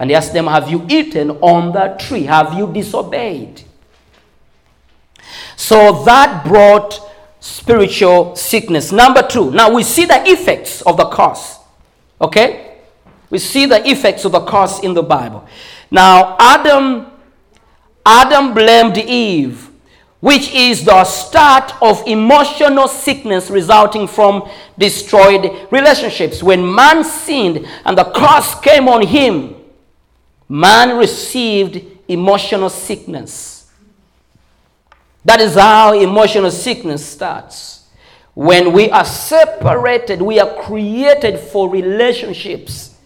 And 0.00 0.10
he 0.10 0.16
asked 0.16 0.32
them, 0.32 0.46
Have 0.46 0.70
you 0.70 0.84
eaten 0.88 1.30
on 1.42 1.72
that 1.72 2.00
tree? 2.00 2.24
Have 2.24 2.54
you 2.54 2.72
disobeyed? 2.72 3.62
So 5.56 6.02
that 6.04 6.44
brought 6.44 6.98
spiritual 7.38 8.34
sickness. 8.34 8.90
Number 8.90 9.22
two, 9.22 9.50
now 9.50 9.72
we 9.72 9.82
see 9.82 10.06
the 10.06 10.22
effects 10.26 10.80
of 10.82 10.96
the 10.96 11.04
curse. 11.04 11.58
Okay? 12.20 12.78
We 13.28 13.38
see 13.38 13.66
the 13.66 13.86
effects 13.88 14.24
of 14.24 14.32
the 14.32 14.40
curse 14.40 14.80
in 14.80 14.94
the 14.94 15.02
Bible. 15.02 15.46
Now, 15.90 16.36
Adam, 16.40 17.06
Adam 18.04 18.54
blamed 18.54 18.96
Eve 18.98 19.70
which 20.20 20.52
is 20.52 20.84
the 20.84 21.02
start 21.04 21.72
of 21.80 22.06
emotional 22.06 22.86
sickness 22.86 23.50
resulting 23.50 24.06
from 24.06 24.48
destroyed 24.78 25.66
relationships. 25.70 26.42
When 26.42 26.74
man 26.74 27.04
sinned 27.04 27.66
and 27.86 27.96
the 27.96 28.04
curse 28.04 28.54
came 28.60 28.86
on 28.86 29.06
him, 29.06 29.56
man 30.50 30.98
received 30.98 31.80
emotional 32.08 32.68
sickness. 32.68 33.70
That 35.24 35.40
is 35.40 35.54
how 35.54 35.92
emotional 35.98 36.50
sickness 36.50 37.06
starts. 37.06 37.86
When 38.34 38.72
we 38.72 38.90
are 38.90 39.04
separated, 39.04 40.20
we 40.20 40.40
are 40.40 40.62
created 40.62 41.38
for 41.38 41.70
relationships. 41.70 42.96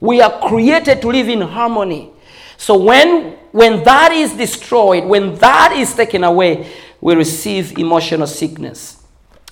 We 0.00 0.22
are 0.22 0.48
created 0.48 1.02
to 1.02 1.08
live 1.08 1.28
in 1.28 1.42
harmony. 1.42 2.10
So 2.56 2.78
when 2.78 3.36
when 3.52 3.82
that 3.82 4.12
is 4.12 4.32
destroyed, 4.32 5.04
when 5.04 5.34
that 5.36 5.72
is 5.76 5.92
taken 5.92 6.24
away, 6.24 6.72
we 7.00 7.16
receive 7.16 7.76
emotional 7.76 8.26
sickness. 8.26 9.02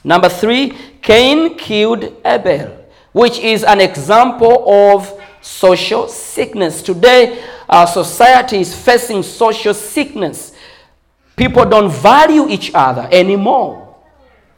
Number 0.05 0.29
three, 0.29 0.73
Cain 1.03 1.59
killed 1.59 2.17
Abel, 2.25 2.87
which 3.13 3.41
is 3.41 3.65
an 3.65 3.81
example 3.81 4.65
of 4.71 5.18
social 5.41 6.09
sickness. 6.09 6.83
Today, 6.83 7.43
our 7.69 7.87
society 7.87 8.59
is 8.59 8.75
facing 8.75 9.23
social 9.23 9.75
sickness. 9.75 10.53
People 11.37 11.65
don't 11.65 11.91
value 11.91 12.49
each 12.49 12.73
other 12.75 13.09
anymore, 13.13 13.97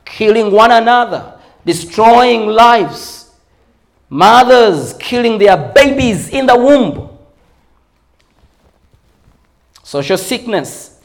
killing 0.04 0.50
one 0.50 0.70
another, 0.70 1.38
destroying 1.64 2.46
lives, 2.46 3.30
mothers 4.08 4.94
killing 4.94 5.38
their 5.38 5.72
babies 5.74 6.28
in 6.30 6.46
the 6.46 6.56
womb 6.56 7.10
social 9.90 10.16
sickness. 10.16 11.00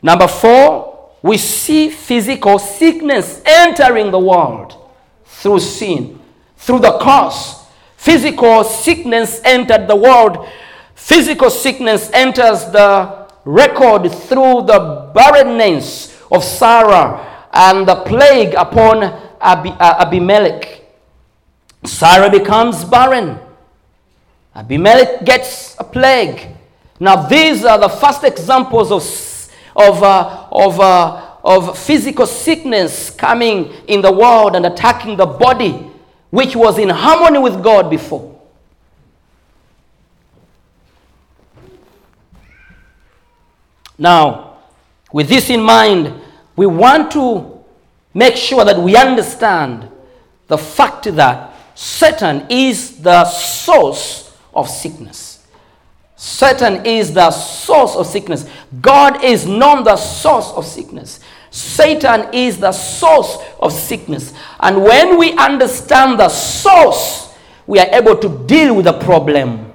Number 0.00 0.28
four, 0.28 1.10
we 1.20 1.36
see 1.36 1.90
physical 1.90 2.60
sickness 2.60 3.42
entering 3.44 4.12
the 4.12 4.20
world 4.20 4.76
through 5.24 5.58
sin, 5.58 6.20
through 6.56 6.78
the 6.78 6.96
curse. 7.00 7.59
Physical 8.00 8.64
sickness 8.64 9.42
entered 9.44 9.86
the 9.86 9.94
world. 9.94 10.48
Physical 10.94 11.50
sickness 11.50 12.10
enters 12.14 12.64
the 12.72 13.28
record 13.44 14.08
through 14.10 14.62
the 14.62 15.10
barrenness 15.14 16.18
of 16.32 16.42
Sarah 16.42 17.46
and 17.52 17.86
the 17.86 17.96
plague 17.96 18.54
upon 18.54 19.02
uh, 19.04 19.96
Abimelech. 20.00 20.80
Sarah 21.84 22.30
becomes 22.30 22.86
barren. 22.86 23.38
Abimelech 24.56 25.26
gets 25.26 25.76
a 25.78 25.84
plague. 25.84 26.56
Now, 26.98 27.28
these 27.28 27.66
are 27.66 27.78
the 27.78 27.90
first 27.90 28.24
examples 28.24 28.90
of, 28.90 29.02
of, 29.76 30.02
uh, 30.02 30.46
of, 30.50 30.80
uh, 30.80 31.36
of 31.44 31.78
physical 31.78 32.24
sickness 32.24 33.10
coming 33.10 33.74
in 33.88 34.00
the 34.00 34.10
world 34.10 34.56
and 34.56 34.64
attacking 34.64 35.18
the 35.18 35.26
body, 35.26 35.89
which 36.30 36.56
was 36.56 36.78
in 36.78 36.88
harmony 36.88 37.38
with 37.38 37.62
God 37.62 37.90
before. 37.90 38.40
Now, 43.98 44.56
with 45.12 45.28
this 45.28 45.50
in 45.50 45.60
mind, 45.60 46.14
we 46.56 46.66
want 46.66 47.10
to 47.12 47.62
make 48.14 48.36
sure 48.36 48.64
that 48.64 48.78
we 48.78 48.96
understand 48.96 49.88
the 50.46 50.56
fact 50.56 51.04
that 51.14 51.54
Satan 51.74 52.46
is 52.48 53.00
the 53.02 53.24
source 53.24 54.36
of 54.54 54.68
sickness. 54.68 55.46
Satan 56.16 56.84
is 56.84 57.14
the 57.14 57.30
source 57.30 57.96
of 57.96 58.06
sickness. 58.06 58.46
God 58.80 59.24
is 59.24 59.46
not 59.46 59.84
the 59.84 59.96
source 59.96 60.50
of 60.52 60.66
sickness. 60.66 61.20
Satan 61.50 62.32
is 62.32 62.58
the 62.58 62.72
source 62.72 63.38
of 63.58 63.72
sickness. 63.72 64.32
And 64.60 64.82
when 64.82 65.18
we 65.18 65.32
understand 65.36 66.20
the 66.20 66.28
source, 66.28 67.34
we 67.66 67.78
are 67.78 67.88
able 67.92 68.16
to 68.18 68.44
deal 68.46 68.74
with 68.76 68.84
the 68.84 68.92
problem. 68.94 69.72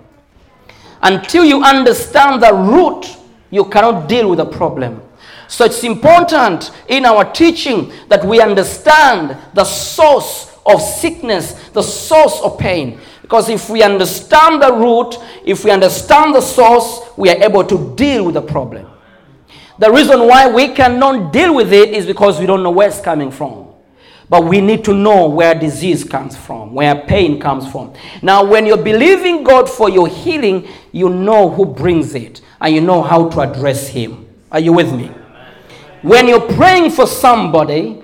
Until 1.01 1.43
you 1.45 1.63
understand 1.63 2.41
the 2.41 2.53
root, 2.53 3.05
you 3.51 3.65
cannot 3.65 4.07
deal 4.07 4.29
with 4.29 4.37
the 4.37 4.45
problem. 4.45 5.01
So 5.47 5.65
it's 5.65 5.83
important 5.83 6.71
in 6.87 7.05
our 7.05 7.31
teaching 7.31 7.91
that 8.09 8.25
we 8.25 8.41
understand 8.41 9.37
the 9.53 9.63
source 9.63 10.57
of 10.65 10.81
sickness, 10.81 11.69
the 11.69 11.83
source 11.83 12.39
of 12.41 12.57
pain. 12.57 12.99
Because 13.21 13.49
if 13.49 13.69
we 13.69 13.83
understand 13.83 14.61
the 14.61 14.73
root, 14.73 15.15
if 15.45 15.63
we 15.63 15.71
understand 15.71 16.33
the 16.35 16.41
source, 16.41 17.01
we 17.17 17.29
are 17.29 17.41
able 17.43 17.63
to 17.65 17.95
deal 17.95 18.25
with 18.25 18.35
the 18.35 18.41
problem. 18.41 18.87
The 19.77 19.91
reason 19.91 20.27
why 20.27 20.47
we 20.47 20.69
cannot 20.69 21.33
deal 21.33 21.53
with 21.53 21.73
it 21.73 21.89
is 21.89 22.05
because 22.05 22.39
we 22.39 22.45
don't 22.45 22.63
know 22.63 22.71
where 22.71 22.87
it's 22.87 23.01
coming 23.01 23.31
from. 23.31 23.67
But 24.27 24.45
we 24.45 24.59
need 24.59 24.83
to 24.85 24.93
know 24.93 25.27
where 25.27 25.53
disease 25.53 26.03
comes 26.03 26.35
from, 26.35 26.73
where 26.73 26.95
pain 27.05 27.39
comes 27.39 27.69
from. 27.71 27.93
Now, 28.23 28.43
when 28.43 28.65
you're 28.65 28.81
believing 28.81 29.43
God 29.43 29.69
for 29.69 29.89
your 29.89 30.07
healing, 30.07 30.67
you 30.91 31.09
know 31.09 31.49
who 31.49 31.65
brings 31.65 32.15
it 32.15 32.41
and 32.59 32.73
you 32.73 32.81
know 32.81 33.03
how 33.03 33.29
to 33.29 33.41
address 33.41 33.87
Him. 33.87 34.25
Are 34.51 34.59
you 34.59 34.73
with 34.73 34.91
me? 34.93 35.11
When 36.01 36.27
you're 36.27 36.53
praying 36.53 36.91
for 36.91 37.05
somebody, 37.05 38.01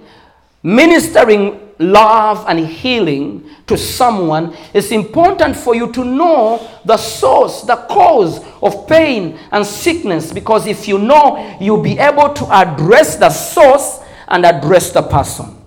ministering 0.61 1.70
love 1.81 2.45
and 2.47 2.59
healing 2.59 3.49
to 3.67 3.77
someone, 3.77 4.55
it's 4.73 4.91
important 4.91 5.55
for 5.55 5.75
you 5.75 5.91
to 5.93 6.03
know 6.03 6.69
the 6.85 6.97
source, 6.97 7.61
the 7.63 7.75
cause 7.75 8.43
of 8.61 8.87
pain 8.87 9.39
and 9.51 9.65
sickness. 9.65 10.31
Because 10.31 10.67
if 10.67 10.87
you 10.87 10.97
know, 10.97 11.57
you'll 11.59 11.81
be 11.81 11.97
able 11.97 12.33
to 12.33 12.45
address 12.53 13.15
the 13.15 13.29
source 13.29 13.99
and 14.27 14.45
address 14.45 14.91
the 14.91 15.01
person. 15.01 15.57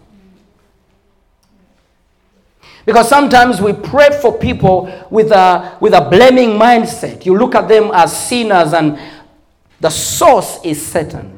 Because 2.86 3.08
sometimes 3.08 3.60
we 3.60 3.72
pray 3.72 4.10
for 4.20 4.38
people 4.38 5.06
with 5.10 5.32
a, 5.32 5.78
with 5.80 5.94
a 5.94 6.02
blaming 6.02 6.50
mindset. 6.50 7.24
You 7.24 7.36
look 7.38 7.54
at 7.54 7.66
them 7.66 7.90
as 7.94 8.26
sinners, 8.28 8.74
and 8.74 8.98
the 9.80 9.88
source 9.88 10.60
is 10.62 10.84
Satan. 10.84 11.33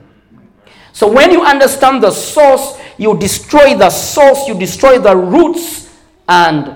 So 0.96 1.12
when 1.12 1.30
you 1.30 1.42
understand 1.44 2.02
the 2.02 2.10
source, 2.10 2.78
you 2.96 3.18
destroy 3.18 3.76
the 3.76 3.90
source, 3.90 4.48
you 4.48 4.58
destroy 4.58 4.98
the 4.98 5.14
roots, 5.14 5.94
and 6.26 6.74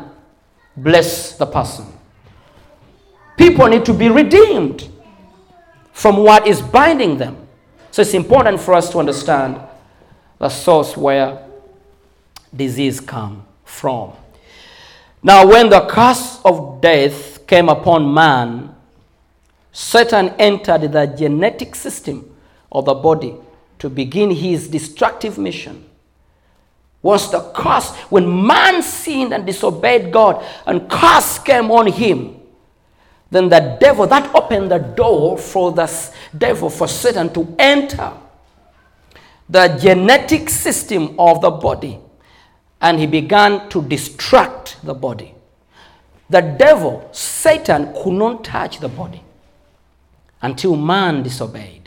bless 0.76 1.38
the 1.38 1.46
person. 1.46 1.86
People 3.38 3.68
need 3.68 3.86
to 3.86 3.94
be 3.94 4.10
redeemed 4.10 4.90
from 5.94 6.18
what 6.18 6.46
is 6.46 6.60
binding 6.60 7.16
them. 7.16 7.48
So 7.92 8.02
it's 8.02 8.12
important 8.12 8.60
for 8.60 8.74
us 8.74 8.90
to 8.90 8.98
understand 8.98 9.58
the 10.38 10.50
source 10.50 10.98
where 10.98 11.42
disease 12.54 13.00
come 13.00 13.46
from. 13.64 14.12
Now, 15.22 15.46
when 15.46 15.70
the 15.70 15.80
curse 15.86 16.40
of 16.44 16.82
death 16.82 17.46
came 17.46 17.70
upon 17.70 18.12
man, 18.12 18.74
Satan 19.72 20.34
entered 20.38 20.92
the 20.92 21.06
genetic 21.06 21.74
system 21.74 22.36
of 22.70 22.84
the 22.84 22.92
body 22.92 23.36
to 23.80 23.90
begin 23.90 24.30
his 24.30 24.68
destructive 24.68 25.36
mission. 25.36 25.84
Was 27.02 27.30
the 27.30 27.40
curse 27.54 27.94
when 28.10 28.46
man 28.46 28.82
sinned 28.82 29.32
and 29.32 29.46
disobeyed 29.46 30.12
God 30.12 30.44
and 30.66 30.88
curse 30.88 31.38
came 31.38 31.70
on 31.70 31.86
him, 31.86 32.36
then 33.30 33.48
the 33.48 33.78
devil 33.80 34.06
that 34.06 34.34
opened 34.34 34.70
the 34.70 34.78
door 34.78 35.38
for 35.38 35.72
the 35.72 35.90
devil 36.36 36.68
for 36.68 36.86
Satan 36.86 37.32
to 37.32 37.54
enter 37.58 38.12
the 39.48 39.68
genetic 39.80 40.50
system 40.50 41.18
of 41.18 41.40
the 41.40 41.50
body 41.50 41.98
and 42.82 42.98
he 42.98 43.06
began 43.06 43.68
to 43.70 43.82
distract 43.82 44.76
the 44.84 44.94
body. 44.94 45.34
The 46.28 46.42
devil, 46.42 47.08
Satan, 47.12 47.94
could 47.94 48.12
not 48.12 48.44
touch 48.44 48.78
the 48.78 48.88
body 48.88 49.22
until 50.42 50.76
man 50.76 51.22
disobeyed. 51.22 51.79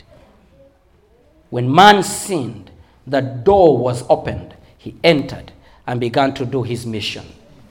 When 1.54 1.72
man 1.72 2.02
sinned, 2.02 2.72
the 3.06 3.20
door 3.20 3.78
was 3.78 4.02
opened. 4.10 4.56
He 4.76 4.96
entered 5.04 5.52
and 5.86 6.00
began 6.00 6.34
to 6.34 6.44
do 6.44 6.64
his 6.64 6.84
mission. 6.84 7.24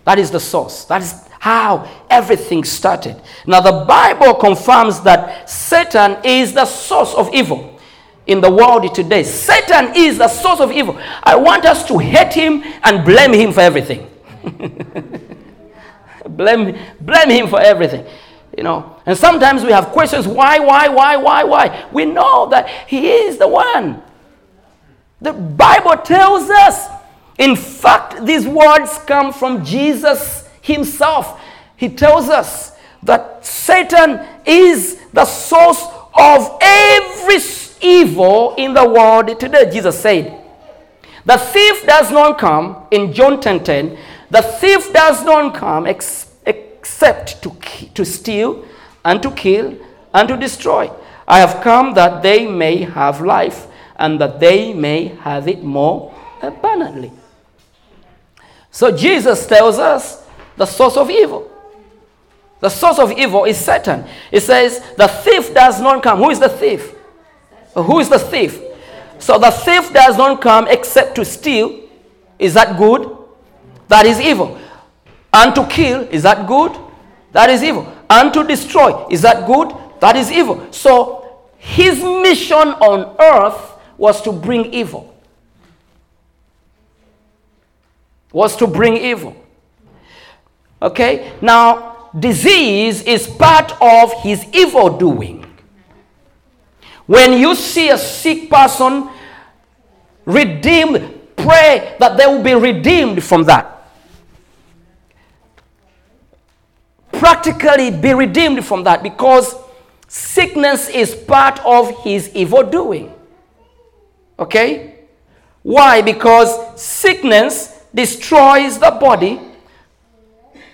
That 0.06 0.18
is 0.20 0.32
the 0.32 0.40
source. 0.40 0.86
That 0.86 1.02
is 1.02 1.14
how 1.38 1.86
everything 2.10 2.64
started. 2.64 3.22
Now, 3.46 3.60
the 3.60 3.84
Bible 3.84 4.36
confirms 4.36 5.02
that 5.02 5.50
Satan 5.50 6.16
is 6.24 6.54
the 6.54 6.64
source 6.66 7.14
of 7.14 7.34
evil 7.34 7.78
in 8.26 8.40
the 8.40 8.50
world 8.50 8.96
today. 8.96 9.24
Satan 9.24 9.92
is 9.98 10.18
the 10.18 10.30
source 10.30 10.62
of 10.62 10.72
evil. 10.72 10.98
I 11.22 11.36
want 11.36 11.66
us 11.66 11.86
to 11.90 11.98
hate 11.98 12.34
him 12.34 12.64
and 12.86 13.04
blame 13.04 13.34
him 13.34 13.52
for 13.52 13.60
everything. 13.60 14.10
blame, 16.30 16.78
blame 17.02 17.30
him 17.30 17.48
for 17.50 17.60
everything. 17.60 18.06
You 18.58 18.64
know, 18.64 19.00
and 19.06 19.18
sometimes 19.18 19.64
we 19.64 19.72
have 19.72 19.88
questions 19.88 20.28
why, 20.28 20.60
why, 20.60 20.88
why, 20.88 21.18
why, 21.18 21.44
why? 21.44 21.86
We 21.92 22.06
know 22.06 22.50
that 22.50 22.70
He 22.88 23.10
is 23.10 23.38
the 23.38 23.48
one. 23.48 24.02
The 25.22 25.34
Bible 25.34 25.98
tells 25.98 26.50
us. 26.50 26.88
In 27.40 27.56
fact, 27.56 28.26
these 28.26 28.48
words 28.48 28.98
come 29.08 29.34
from 29.34 29.66
Jesus 29.66 30.48
Himself. 30.62 31.42
He 31.76 31.90
tells 31.90 32.30
us 32.30 32.78
that 33.02 33.46
Satan 33.46 34.26
is 34.46 35.02
the 35.12 35.26
source 35.26 35.84
of 36.14 36.58
every 36.62 37.38
evil 37.82 38.56
in 38.56 38.74
the 38.74 38.88
world 38.88 39.40
today. 39.40 39.70
Jesus 39.72 40.00
said, 40.00 40.42
The 41.26 41.38
thief 41.38 41.86
does 41.86 42.12
not 42.12 42.38
come, 42.38 42.86
in 42.92 43.14
John 43.14 43.42
10 43.42 43.64
10, 43.64 43.98
the 44.30 44.42
thief 44.42 44.94
does 44.94 45.24
not 45.24 45.56
come 45.56 45.86
except 45.86 46.33
except 47.04 47.44
to, 47.44 47.90
to 47.94 48.06
steal 48.06 48.66
and 49.04 49.22
to 49.22 49.32
kill 49.32 49.78
and 50.14 50.28
to 50.28 50.38
destroy. 50.38 50.90
I 51.28 51.40
have 51.40 51.62
come 51.62 51.94
that 51.96 52.24
they 52.24 52.48
may 52.48 52.78
have 52.78 53.22
life 53.22 53.68
and 53.98 54.20
that 54.22 54.40
they 54.40 54.74
may 54.74 55.08
have 55.22 55.48
it 55.48 55.64
more 55.64 56.14
abundantly. 56.42 57.12
So 58.72 58.96
Jesus 58.96 59.46
tells 59.46 59.80
us 59.80 60.26
the 60.58 60.66
source 60.66 60.98
of 60.98 61.10
evil. 61.10 61.50
The 62.60 62.70
source 62.70 63.00
of 63.00 63.12
evil 63.12 63.44
is 63.44 63.58
Satan. 63.58 64.06
It 64.32 64.42
says 64.42 64.82
the 64.98 65.08
thief 65.08 65.54
does 65.54 65.82
not 65.82 66.02
come. 66.02 66.20
Who 66.20 66.30
is 66.30 66.40
the 66.40 66.50
thief? 66.50 66.96
Who 67.74 68.00
is 68.00 68.10
the 68.10 68.20
thief? 68.20 68.62
So 69.20 69.38
the 69.38 69.52
thief 69.52 69.92
does 69.94 70.18
not 70.18 70.42
come 70.42 70.68
except 70.68 71.16
to 71.16 71.26
steal. 71.26 71.82
Is 72.40 72.54
that 72.54 72.78
good? 72.78 73.18
That 73.90 74.06
is 74.06 74.20
evil. 74.20 74.58
And 75.34 75.54
to 75.56 75.66
kill, 75.68 76.02
is 76.10 76.24
that 76.24 76.48
good? 76.48 76.72
That 77.34 77.50
is 77.50 77.64
evil. 77.64 77.92
And 78.10 78.34
to 78.34 78.44
destroy, 78.44 79.08
is 79.10 79.22
that 79.24 79.46
good? 79.46 79.76
That 80.00 80.16
is 80.16 80.32
evil. 80.32 80.72
So 80.72 81.42
his 81.58 82.02
mission 82.02 82.56
on 82.58 83.16
earth 83.20 83.72
was 83.98 84.22
to 84.22 84.32
bring 84.32 84.74
evil. 84.74 85.14
Was 88.32 88.56
to 88.58 88.68
bring 88.68 88.98
evil. 88.98 89.36
Okay? 90.82 91.34
Now, 91.42 92.10
disease 92.18 93.02
is 93.04 93.28
part 93.28 93.74
of 93.82 94.14
his 94.22 94.46
evil 94.54 94.98
doing. 94.98 95.46
When 97.06 97.34
you 97.34 97.56
see 97.56 97.90
a 97.90 97.98
sick 97.98 98.50
person, 98.50 99.10
redeem, 100.26 101.20
pray 101.36 101.96
that 102.00 102.18
they 102.18 102.28
will 102.28 102.44
be 102.44 102.54
redeemed 102.54 103.24
from 103.24 103.44
that. 103.46 103.83
Practically 107.14 107.92
be 107.92 108.14
redeemed 108.14 108.66
from 108.66 108.84
that 108.84 109.02
because 109.02 109.56
sickness 110.08 110.90
is 110.90 111.16
part 111.16 111.60
of 111.66 112.04
his 112.04 112.30
evil 112.36 112.64
doing. 112.64 113.14
Okay? 114.38 115.06
Why? 115.62 116.02
Because 116.02 116.82
sickness 116.82 117.82
destroys 117.94 118.80
the 118.80 118.92
body 118.92 119.40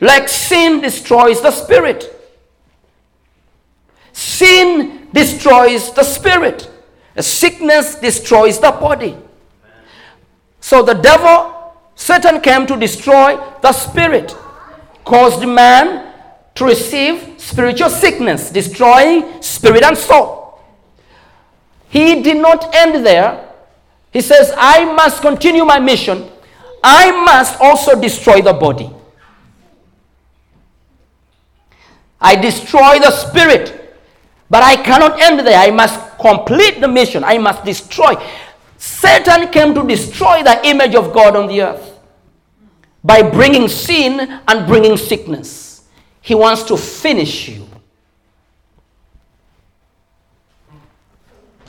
like 0.02 0.30
sin 0.30 0.82
destroys 0.82 1.42
the 1.42 1.52
spirit. 1.52 2.16
Sin 4.14 5.08
destroys 5.14 5.92
the 5.94 6.04
spirit. 6.04 6.70
Sickness 7.20 7.96
destroys 7.96 8.60
the 8.60 8.72
body. 8.72 9.18
So 10.62 10.84
the 10.84 10.94
devil, 10.94 11.74
Satan 11.96 12.40
came 12.42 12.66
to 12.68 12.78
destroy 12.78 13.38
the 13.62 13.72
spirit, 13.74 14.36
caused 15.04 15.46
man 15.46 16.09
to 16.60 16.66
receive 16.66 17.36
spiritual 17.38 17.90
sickness, 17.90 18.52
destroying 18.52 19.42
spirit 19.42 19.82
and 19.82 19.98
soul. 19.98 20.60
He 21.88 22.22
did 22.22 22.36
not 22.36 22.76
end 22.76 23.06
there. 23.06 23.50
He 24.12 24.20
says, 24.20 24.52
I 24.58 24.84
must 24.94 25.22
continue 25.22 25.64
my 25.64 25.80
mission. 25.80 26.30
I 26.84 27.12
must 27.24 27.58
also 27.62 28.00
destroy 28.00 28.42
the 28.42 28.52
body. 28.52 28.92
I 32.20 32.36
destroy 32.36 33.00
the 33.00 33.12
spirit, 33.12 33.96
but 34.50 34.62
I 34.62 34.76
cannot 34.76 35.18
end 35.22 35.40
there. 35.48 35.58
I 35.58 35.72
must 35.72 36.18
complete 36.20 36.82
the 36.82 36.90
mission. 36.90 37.24
I 37.24 37.38
must 37.38 37.64
destroy. 37.64 38.16
Satan 38.78 39.50
came 39.50 39.74
to 39.76 39.88
destroy 39.88 40.44
the 40.44 40.60
image 40.68 40.94
of 40.94 41.14
God 41.14 41.38
on 41.38 41.48
the 41.48 41.62
earth 41.62 42.00
by 43.02 43.22
bringing 43.22 43.70
sin 43.70 44.42
and 44.46 44.68
bringing 44.68 44.98
sickness. 44.98 45.69
He 46.30 46.36
wants 46.36 46.62
to 46.66 46.78
finish 46.78 47.50
you. 47.50 47.68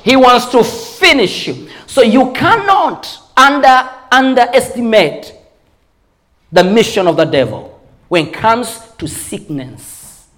He 0.03 0.17
wants 0.17 0.51
to 0.51 0.63
finish 0.63 1.49
you. 1.49 1.71
So 1.87 2.03
you 2.03 2.31
cannot 2.33 3.09
under, 3.39 3.89
underestimate 4.13 5.33
the 6.53 6.63
mission 6.63 7.07
of 7.07 7.17
the 7.17 7.25
devil 7.25 7.81
when 8.09 8.27
it 8.27 8.35
comes 8.35 8.81
to 8.99 9.09
sickness. 9.09 10.29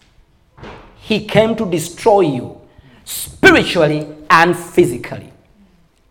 He 0.99 1.27
came 1.27 1.57
to 1.57 1.69
destroy 1.69 2.21
you 2.21 2.61
spiritually 3.05 4.07
and 4.31 4.57
physically. 4.57 5.33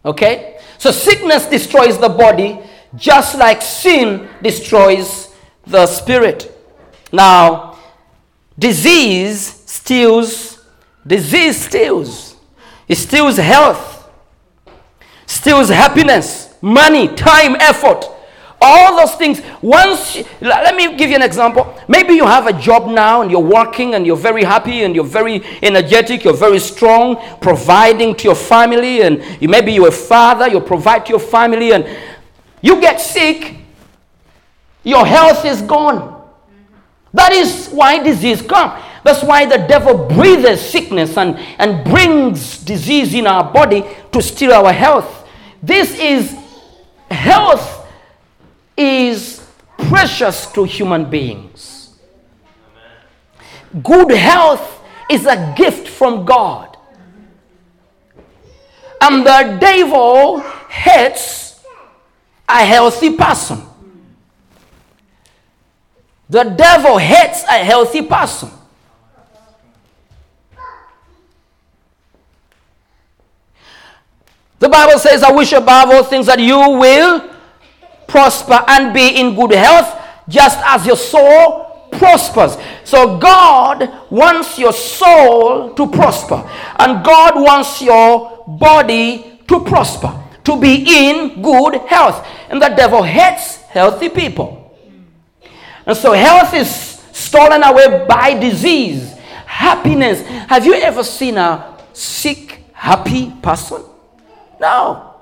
Okay? 0.04 0.60
So 0.80 0.92
sickness 0.92 1.46
destroys 1.46 1.98
the 1.98 2.10
body 2.10 2.60
just 2.94 3.38
like 3.38 3.62
sin 3.62 4.28
destroys 4.42 5.34
the 5.66 5.88
spirit. 5.88 6.54
Now, 7.14 7.71
disease 8.62 9.64
steals, 9.66 10.64
disease 11.06 11.66
steals. 11.66 12.36
It 12.88 12.96
steals 12.96 13.38
health, 13.38 14.10
steals 15.26 15.70
happiness, 15.70 16.56
money, 16.62 17.08
time, 17.16 17.56
effort. 17.56 18.06
All 18.64 18.96
those 18.96 19.16
things. 19.16 19.42
Once, 19.64 20.22
let 20.40 20.76
me 20.76 20.96
give 20.96 21.10
you 21.10 21.16
an 21.16 21.24
example. 21.24 21.76
Maybe 21.88 22.14
you 22.14 22.28
have 22.28 22.46
a 22.46 22.54
job 22.54 22.92
now 22.92 23.24
and 23.24 23.32
you're 23.32 23.40
working 23.40 23.96
and 23.96 24.06
you're 24.06 24.16
very 24.16 24.44
happy 24.44 24.84
and 24.84 24.94
you're 24.94 25.04
very 25.04 25.44
energetic, 25.64 26.24
you're 26.24 26.36
very 26.36 26.60
strong, 26.60 27.18
providing 27.42 28.14
to 28.14 28.26
your 28.26 28.36
family, 28.36 29.02
and 29.02 29.24
you, 29.42 29.50
maybe 29.50 29.74
you're 29.74 29.88
a 29.88 29.92
father, 29.92 30.48
you 30.48 30.62
provide 30.62 31.08
to 31.08 31.10
your 31.10 31.20
family, 31.20 31.74
and 31.74 31.88
you 32.62 32.80
get 32.80 33.02
sick, 33.02 33.56
your 34.84 35.08
health 35.08 35.44
is 35.44 35.64
gone. 35.64 36.21
That 37.14 37.32
is 37.34 37.70
why 37.70 38.02
disease 38.02 38.42
comes. 38.42 38.82
That's 39.04 39.24
why 39.24 39.46
the 39.46 39.58
devil 39.58 40.08
breathes 40.08 40.62
sickness 40.62 41.18
and, 41.18 41.38
and 41.58 41.84
brings 41.84 42.60
disease 42.60 43.14
in 43.14 43.28
our 43.28 43.52
body 43.52 43.84
to 44.12 44.22
steal 44.22 44.54
our 44.54 44.72
health. 44.72 45.28
This 45.62 45.98
is 46.00 46.38
health 47.10 47.88
is 48.78 49.46
precious 49.78 50.52
to 50.54 50.64
human 50.64 51.10
beings. 51.10 51.98
Good 53.84 54.12
health 54.12 54.82
is 55.10 55.26
a 55.26 55.54
gift 55.58 55.88
from 55.88 56.26
God. 56.26 56.78
And 59.02 59.26
the 59.26 59.58
devil 59.60 60.40
hates 60.70 61.60
a 62.48 62.64
healthy 62.64 63.18
person. 63.18 63.62
The 66.32 66.46
devil 66.46 66.98
hates 66.98 67.44
a 67.44 67.62
healthy 67.62 68.02
person. 68.04 68.50
The 74.60 74.70
Bible 74.70 74.98
says, 74.98 75.24
I 75.24 75.32
wish 75.34 75.52
above 75.52 75.90
all 75.90 76.04
things 76.06 76.28
that 76.28 76.40
you 76.40 76.56
will 76.56 77.30
prosper 78.08 78.64
and 78.66 78.94
be 78.94 79.20
in 79.20 79.36
good 79.36 79.52
health, 79.52 79.94
just 80.30 80.58
as 80.64 80.86
your 80.86 80.96
soul 80.96 81.90
prospers. 81.92 82.56
So 82.86 83.18
God 83.18 83.92
wants 84.10 84.58
your 84.58 84.72
soul 84.72 85.74
to 85.74 85.88
prosper, 85.88 86.50
and 86.80 87.04
God 87.04 87.36
wants 87.36 87.82
your 87.82 88.46
body 88.48 89.38
to 89.50 89.60
prosper, 89.66 90.18
to 90.46 90.58
be 90.58 91.10
in 91.10 91.42
good 91.42 91.76
health. 91.88 92.26
And 92.50 92.62
the 92.62 92.70
devil 92.70 93.04
hates 93.04 93.58
healthy 93.64 94.08
people. 94.08 94.61
And 95.92 95.98
so 96.00 96.14
health 96.14 96.54
is 96.54 96.70
stolen 97.12 97.62
away 97.64 98.06
by 98.08 98.40
disease. 98.40 99.12
Happiness. 99.46 100.22
Have 100.48 100.66
you 100.66 100.74
ever 100.74 101.04
seen 101.04 101.36
a 101.38 101.78
sick, 101.92 102.64
happy 102.72 103.30
person? 103.42 103.84
No. 104.58 105.16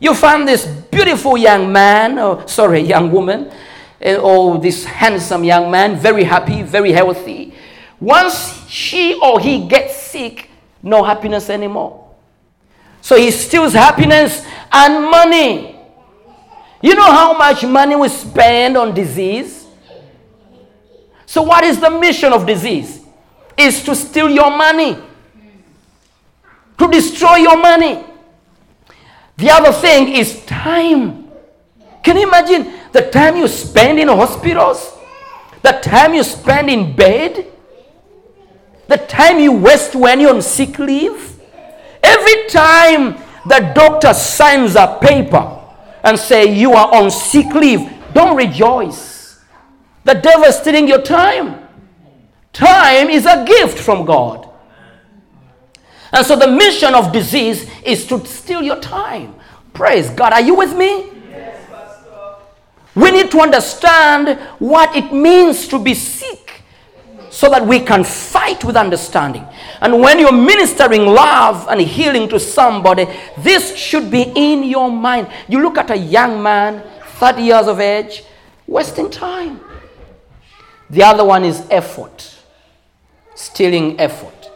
You 0.00 0.12
find 0.16 0.48
this 0.48 0.66
beautiful 0.66 1.38
young 1.38 1.70
man, 1.72 2.18
or 2.18 2.48
sorry, 2.48 2.80
young 2.80 3.12
woman, 3.12 3.52
eh, 4.00 4.16
or 4.16 4.58
this 4.58 4.84
handsome 4.84 5.44
young 5.44 5.70
man, 5.70 5.94
very 5.94 6.24
happy, 6.24 6.64
very 6.64 6.90
healthy. 6.90 7.54
Once 8.00 8.68
she 8.68 9.14
or 9.20 9.38
he 9.38 9.68
gets 9.68 9.96
sick, 9.96 10.50
no 10.82 11.04
happiness 11.04 11.48
anymore. 11.48 12.10
So 13.02 13.16
he 13.16 13.30
steals 13.30 13.72
happiness 13.72 14.44
and 14.72 15.04
money. 15.08 15.76
You 16.82 16.96
know 16.96 17.12
how 17.12 17.38
much 17.38 17.62
money 17.62 17.94
we 17.94 18.08
spend 18.08 18.76
on 18.76 18.92
disease? 18.94 19.61
So, 21.32 21.40
what 21.40 21.64
is 21.64 21.80
the 21.80 21.88
mission 21.88 22.30
of 22.34 22.44
disease? 22.44 23.00
Is 23.56 23.82
to 23.84 23.96
steal 23.96 24.28
your 24.28 24.54
money, 24.54 24.98
to 26.76 26.88
destroy 26.90 27.36
your 27.36 27.56
money. 27.56 28.04
The 29.38 29.48
other 29.48 29.72
thing 29.72 30.08
is 30.08 30.44
time. 30.44 31.30
Can 32.02 32.18
you 32.18 32.28
imagine 32.28 32.74
the 32.92 33.08
time 33.08 33.38
you 33.38 33.48
spend 33.48 33.98
in 33.98 34.08
hospitals? 34.08 34.92
The 35.62 35.72
time 35.72 36.12
you 36.12 36.22
spend 36.22 36.68
in 36.68 36.94
bed? 36.94 37.46
The 38.88 38.98
time 38.98 39.40
you 39.40 39.52
waste 39.52 39.94
when 39.94 40.20
you're 40.20 40.34
on 40.34 40.42
sick 40.42 40.78
leave? 40.78 41.40
Every 42.02 42.46
time 42.50 43.16
the 43.46 43.72
doctor 43.74 44.12
signs 44.12 44.76
a 44.76 44.98
paper 45.00 45.60
and 46.04 46.18
say 46.18 46.54
you 46.54 46.74
are 46.74 46.94
on 46.94 47.10
sick 47.10 47.54
leave, 47.54 47.90
don't 48.12 48.36
rejoice. 48.36 49.11
The 50.04 50.14
devil 50.14 50.44
is 50.44 50.56
stealing 50.56 50.88
your 50.88 51.02
time. 51.02 51.68
Time 52.52 53.08
is 53.08 53.24
a 53.24 53.44
gift 53.44 53.78
from 53.78 54.04
God. 54.04 54.48
And 56.12 56.26
so 56.26 56.36
the 56.36 56.48
mission 56.48 56.94
of 56.94 57.12
disease 57.12 57.68
is 57.84 58.06
to 58.08 58.24
steal 58.26 58.62
your 58.62 58.80
time. 58.80 59.34
Praise 59.72 60.10
God. 60.10 60.32
Are 60.34 60.42
you 60.42 60.54
with 60.54 60.76
me? 60.76 61.10
Yes, 61.30 62.04
we 62.94 63.10
need 63.10 63.30
to 63.30 63.40
understand 63.40 64.38
what 64.58 64.94
it 64.94 65.12
means 65.12 65.66
to 65.68 65.78
be 65.78 65.94
sick 65.94 66.62
so 67.30 67.48
that 67.48 67.66
we 67.66 67.80
can 67.80 68.04
fight 68.04 68.62
with 68.62 68.76
understanding. 68.76 69.46
And 69.80 69.98
when 70.00 70.18
you're 70.18 70.32
ministering 70.32 71.06
love 71.06 71.66
and 71.70 71.80
healing 71.80 72.28
to 72.28 72.38
somebody, 72.38 73.06
this 73.38 73.74
should 73.74 74.10
be 74.10 74.30
in 74.36 74.64
your 74.64 74.92
mind. 74.92 75.28
You 75.48 75.62
look 75.62 75.78
at 75.78 75.90
a 75.90 75.96
young 75.96 76.42
man, 76.42 76.82
30 77.18 77.42
years 77.42 77.66
of 77.68 77.80
age, 77.80 78.24
wasting 78.66 79.10
time. 79.10 79.60
The 80.92 81.02
other 81.02 81.24
one 81.24 81.42
is 81.42 81.66
effort, 81.70 82.36
stealing 83.34 83.98
effort. 83.98 84.50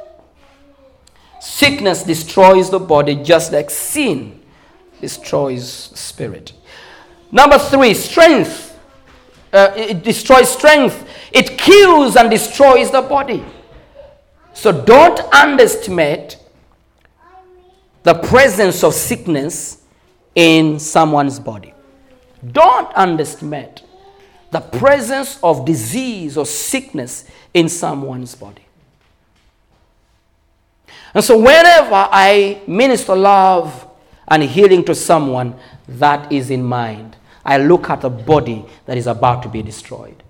Sickness 1.40 2.02
destroys 2.02 2.68
the 2.68 2.78
body 2.78 3.14
just 3.16 3.52
like 3.52 3.70
sin 3.70 4.42
destroys 5.00 5.66
spirit. 5.94 6.52
Number 7.32 7.58
three, 7.58 7.94
strength. 7.94 8.78
Uh, 9.50 9.72
it 9.76 10.02
destroys 10.02 10.50
strength. 10.50 11.08
It 11.32 11.56
kills 11.56 12.16
and 12.16 12.30
destroys 12.30 12.90
the 12.90 13.00
body. 13.00 13.42
So 14.52 14.72
don't 14.72 15.18
underestimate 15.32 16.36
the 18.02 18.12
presence 18.12 18.84
of 18.84 18.92
sickness 18.92 19.82
in 20.34 20.78
someone's 20.78 21.40
body. 21.40 21.72
Don't 22.52 22.94
underestimate 22.94 23.85
the 24.56 24.78
presence 24.78 25.38
of 25.42 25.66
disease 25.66 26.38
or 26.38 26.46
sickness 26.46 27.26
in 27.52 27.68
someone's 27.68 28.34
body. 28.34 28.64
And 31.12 31.22
so, 31.22 31.36
whenever 31.36 32.08
I 32.10 32.62
minister 32.66 33.14
love 33.14 33.86
and 34.26 34.42
healing 34.42 34.82
to 34.84 34.94
someone, 34.94 35.56
that 35.88 36.32
is 36.32 36.48
in 36.50 36.62
mind. 36.62 37.16
I 37.44 37.58
look 37.58 37.90
at 37.90 38.02
a 38.04 38.08
body 38.08 38.64
that 38.86 38.96
is 38.96 39.06
about 39.06 39.42
to 39.42 39.50
be 39.50 39.60
destroyed. 39.60 40.22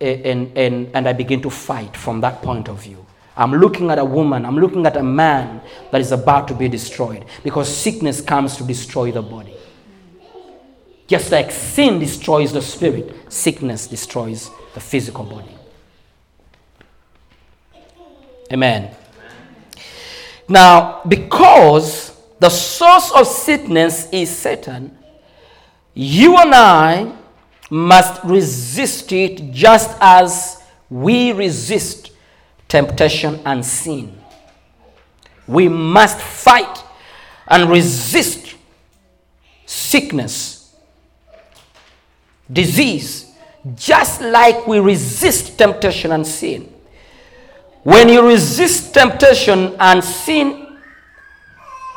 And, 0.00 0.56
and, 0.56 0.90
and 0.94 1.08
I 1.08 1.12
begin 1.12 1.42
to 1.42 1.50
fight 1.50 1.94
from 1.94 2.22
that 2.22 2.40
point 2.40 2.68
of 2.68 2.82
view. 2.82 3.04
I'm 3.36 3.52
looking 3.52 3.90
at 3.90 3.98
a 3.98 4.04
woman, 4.04 4.46
I'm 4.46 4.58
looking 4.58 4.86
at 4.86 4.96
a 4.96 5.02
man 5.02 5.60
that 5.90 6.00
is 6.00 6.10
about 6.10 6.48
to 6.48 6.54
be 6.54 6.68
destroyed 6.68 7.26
because 7.44 7.68
sickness 7.68 8.22
comes 8.22 8.56
to 8.56 8.64
destroy 8.64 9.12
the 9.12 9.22
body. 9.22 9.57
Just 11.08 11.32
like 11.32 11.50
sin 11.50 11.98
destroys 11.98 12.52
the 12.52 12.62
spirit, 12.62 13.32
sickness 13.32 13.88
destroys 13.88 14.50
the 14.74 14.80
physical 14.80 15.24
body. 15.24 15.54
Amen. 18.52 18.94
Now, 20.48 21.00
because 21.08 22.16
the 22.38 22.48
source 22.48 23.10
of 23.12 23.26
sickness 23.26 24.08
is 24.12 24.30
Satan, 24.30 24.96
you 25.94 26.36
and 26.36 26.54
I 26.54 27.12
must 27.70 28.22
resist 28.24 29.12
it 29.12 29.50
just 29.50 29.96
as 30.00 30.62
we 30.88 31.32
resist 31.32 32.12
temptation 32.68 33.40
and 33.44 33.64
sin. 33.64 34.16
We 35.46 35.68
must 35.68 36.18
fight 36.18 36.84
and 37.46 37.70
resist 37.70 38.54
sickness, 39.66 40.57
disease, 42.52 43.32
just 43.74 44.20
like 44.20 44.66
we 44.66 44.78
resist 44.78 45.58
temptation 45.58 46.12
and 46.12 46.26
sin. 46.26 46.72
When 47.82 48.08
you 48.08 48.26
resist 48.26 48.94
temptation 48.94 49.76
and 49.78 50.02
sin 50.02 50.78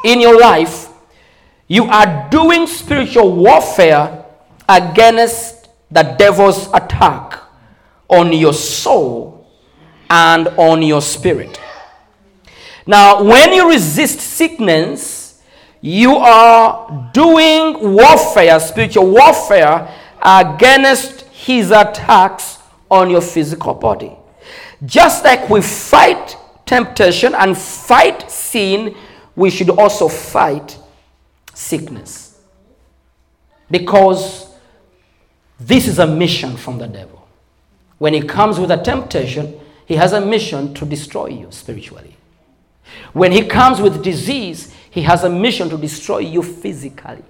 in 0.05 0.21
your 0.21 0.39
life, 0.39 0.87
you 1.67 1.85
are 1.85 2.29
doing 2.29 2.67
spiritual 2.67 3.35
warfare 3.35 4.25
against 4.67 5.69
the 5.89 6.03
devil's 6.03 6.67
attack 6.73 7.39
on 8.07 8.33
your 8.33 8.53
soul 8.53 9.47
and 10.09 10.47
on 10.49 10.81
your 10.81 11.01
spirit. 11.01 11.59
Now, 12.85 13.23
when 13.23 13.53
you 13.53 13.69
resist 13.69 14.19
sickness, 14.19 15.41
you 15.81 16.15
are 16.15 17.09
doing 17.13 17.95
warfare, 17.95 18.59
spiritual 18.59 19.07
warfare, 19.07 19.89
against 20.21 21.21
his 21.21 21.71
attacks 21.71 22.59
on 22.89 23.09
your 23.09 23.21
physical 23.21 23.73
body. 23.73 24.15
Just 24.85 25.23
like 25.23 25.49
we 25.49 25.61
fight 25.61 26.35
temptation 26.65 27.33
and 27.35 27.57
fight 27.57 28.29
sin, 28.29 28.95
we 29.35 29.49
should 29.49 29.69
also 29.69 30.07
fight 30.07 30.77
sickness. 31.53 32.39
Because 33.69 34.47
this 35.59 35.87
is 35.87 35.99
a 35.99 36.07
mission 36.07 36.57
from 36.57 36.77
the 36.77 36.87
devil. 36.87 37.27
When 37.97 38.13
he 38.13 38.21
comes 38.21 38.59
with 38.59 38.71
a 38.71 38.77
temptation, 38.77 39.59
he 39.85 39.95
has 39.95 40.13
a 40.13 40.21
mission 40.21 40.73
to 40.73 40.85
destroy 40.85 41.27
you 41.27 41.47
spiritually. 41.51 42.15
When 43.13 43.31
he 43.31 43.45
comes 43.45 43.79
with 43.79 44.03
disease, 44.03 44.73
he 44.89 45.01
has 45.03 45.23
a 45.23 45.29
mission 45.29 45.69
to 45.69 45.77
destroy 45.77 46.19
you 46.19 46.41
physically. 46.41 47.23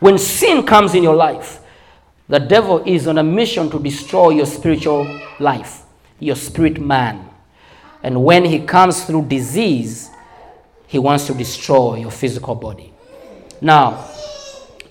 When 0.00 0.18
sin 0.18 0.64
comes 0.64 0.94
in 0.94 1.02
your 1.02 1.16
life, 1.16 1.60
the 2.28 2.38
devil 2.38 2.82
is 2.86 3.08
on 3.08 3.18
a 3.18 3.22
mission 3.22 3.70
to 3.70 3.78
destroy 3.78 4.30
your 4.30 4.46
spiritual 4.46 5.20
life, 5.40 5.82
your 6.20 6.36
spirit 6.36 6.78
man. 6.80 7.28
And 8.02 8.24
when 8.24 8.44
he 8.44 8.60
comes 8.60 9.04
through 9.04 9.26
disease, 9.26 10.10
he 10.86 10.98
wants 10.98 11.26
to 11.26 11.34
destroy 11.34 11.96
your 11.96 12.10
physical 12.10 12.54
body. 12.54 12.92
Now, 13.60 14.08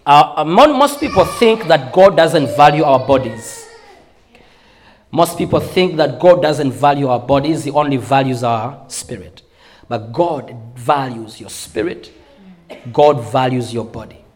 uh, 0.06 0.34
uh 0.38 0.44
most 0.46 1.00
people 1.00 1.26
think 1.26 1.68
that 1.68 1.94
God 1.94 2.18
doesn't 2.18 2.56
value 2.56 2.84
our 2.84 3.06
bodies. 3.06 3.66
Most 5.12 5.38
people 5.38 5.60
think 5.60 5.96
that 5.98 6.20
God 6.20 6.42
doesn't 6.42 6.72
value 6.72 7.08
our 7.08 7.20
bodies, 7.20 7.64
He 7.64 7.72
only 7.72 7.98
values 7.98 8.44
our 8.44 8.84
spirit. 8.90 9.42
But 9.88 10.12
God 10.12 10.54
values 10.76 11.40
your 11.40 11.50
spirit, 11.50 12.12
God 12.92 13.32
values 13.32 13.74
your 13.74 13.86
body. 13.86 14.27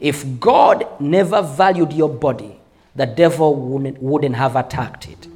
If 0.00 0.40
God 0.40 0.86
never 1.00 1.42
valued 1.42 1.92
your 1.92 2.08
body, 2.08 2.56
the 2.94 3.06
devil 3.06 3.54
wouldn't, 3.54 4.02
wouldn't 4.02 4.34
have 4.34 4.56
attacked 4.56 5.08
it. 5.08 5.28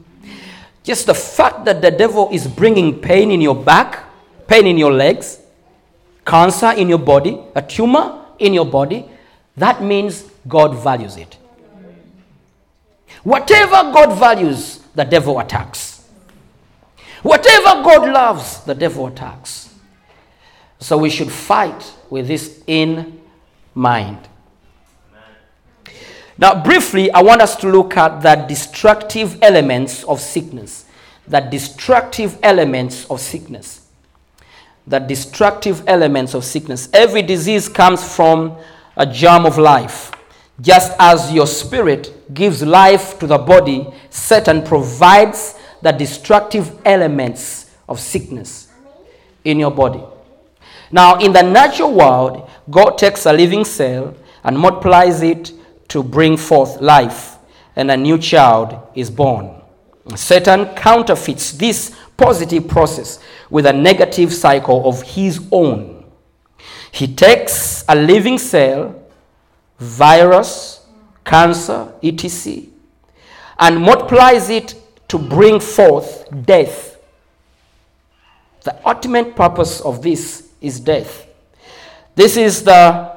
Just 0.82 1.06
the 1.06 1.14
fact 1.14 1.64
that 1.64 1.82
the 1.82 1.90
devil 1.90 2.28
is 2.32 2.46
bringing 2.46 3.00
pain 3.00 3.30
in 3.30 3.40
your 3.40 3.54
back, 3.54 4.04
pain 4.46 4.66
in 4.66 4.78
your 4.78 4.92
legs, 4.92 5.40
cancer 6.24 6.72
in 6.72 6.88
your 6.88 6.98
body, 6.98 7.40
a 7.54 7.62
tumor 7.62 8.24
in 8.38 8.54
your 8.54 8.66
body, 8.66 9.08
that 9.56 9.82
means 9.82 10.24
God 10.46 10.76
values 10.82 11.16
it. 11.16 11.36
Whatever 13.24 13.92
God 13.92 14.18
values, 14.18 14.78
the 14.94 15.04
devil 15.04 15.38
attacks. 15.40 16.06
Whatever 17.22 17.82
God 17.82 18.12
loves, 18.12 18.60
the 18.64 18.74
devil 18.74 19.06
attacks. 19.06 19.74
So 20.78 20.96
we 20.96 21.10
should 21.10 21.30
fight 21.32 21.92
with 22.08 22.28
this 22.28 22.62
in 22.66 23.20
mind. 23.74 24.27
Now, 26.38 26.62
briefly, 26.62 27.10
I 27.10 27.20
want 27.20 27.42
us 27.42 27.56
to 27.56 27.68
look 27.68 27.96
at 27.96 28.22
the 28.22 28.36
destructive 28.36 29.38
elements 29.42 30.04
of 30.04 30.20
sickness. 30.20 30.84
The 31.26 31.40
destructive 31.40 32.38
elements 32.44 33.06
of 33.10 33.20
sickness. 33.20 33.88
The 34.86 35.00
destructive 35.00 35.82
elements 35.88 36.34
of 36.34 36.44
sickness. 36.44 36.88
Every 36.92 37.22
disease 37.22 37.68
comes 37.68 38.14
from 38.14 38.56
a 38.96 39.04
germ 39.04 39.46
of 39.46 39.58
life. 39.58 40.12
Just 40.60 40.92
as 40.98 41.32
your 41.32 41.46
spirit 41.46 42.32
gives 42.32 42.62
life 42.62 43.18
to 43.18 43.26
the 43.26 43.38
body, 43.38 43.86
Satan 44.10 44.62
provides 44.62 45.58
the 45.82 45.92
destructive 45.92 46.80
elements 46.84 47.70
of 47.88 48.00
sickness 48.00 48.68
in 49.44 49.58
your 49.58 49.70
body. 49.70 50.02
Now, 50.90 51.18
in 51.18 51.32
the 51.32 51.42
natural 51.42 51.92
world, 51.92 52.48
God 52.70 52.96
takes 52.96 53.26
a 53.26 53.32
living 53.32 53.64
cell 53.64 54.14
and 54.44 54.58
multiplies 54.58 55.22
it 55.22 55.52
to 55.88 56.02
bring 56.02 56.36
forth 56.36 56.80
life, 56.80 57.36
and 57.76 57.90
a 57.90 57.96
new 57.96 58.18
child 58.18 58.78
is 58.94 59.10
born. 59.10 59.62
Satan 60.14 60.66
counterfeits 60.74 61.52
this 61.52 61.94
positive 62.16 62.66
process 62.66 63.20
with 63.50 63.66
a 63.66 63.72
negative 63.72 64.32
cycle 64.32 64.88
of 64.88 65.02
his 65.02 65.46
own. 65.52 66.04
He 66.92 67.06
takes 67.06 67.84
a 67.88 67.94
living 67.94 68.38
cell, 68.38 68.94
virus, 69.78 70.86
cancer, 71.24 71.92
etc., 72.02 72.62
and 73.58 73.80
multiplies 73.80 74.50
it 74.50 74.74
to 75.08 75.18
bring 75.18 75.60
forth 75.60 76.26
death. 76.44 76.98
The 78.64 78.76
ultimate 78.86 79.36
purpose 79.36 79.80
of 79.80 80.02
this 80.02 80.48
is 80.60 80.80
death. 80.80 81.26
This 82.14 82.36
is 82.36 82.64
the 82.64 83.07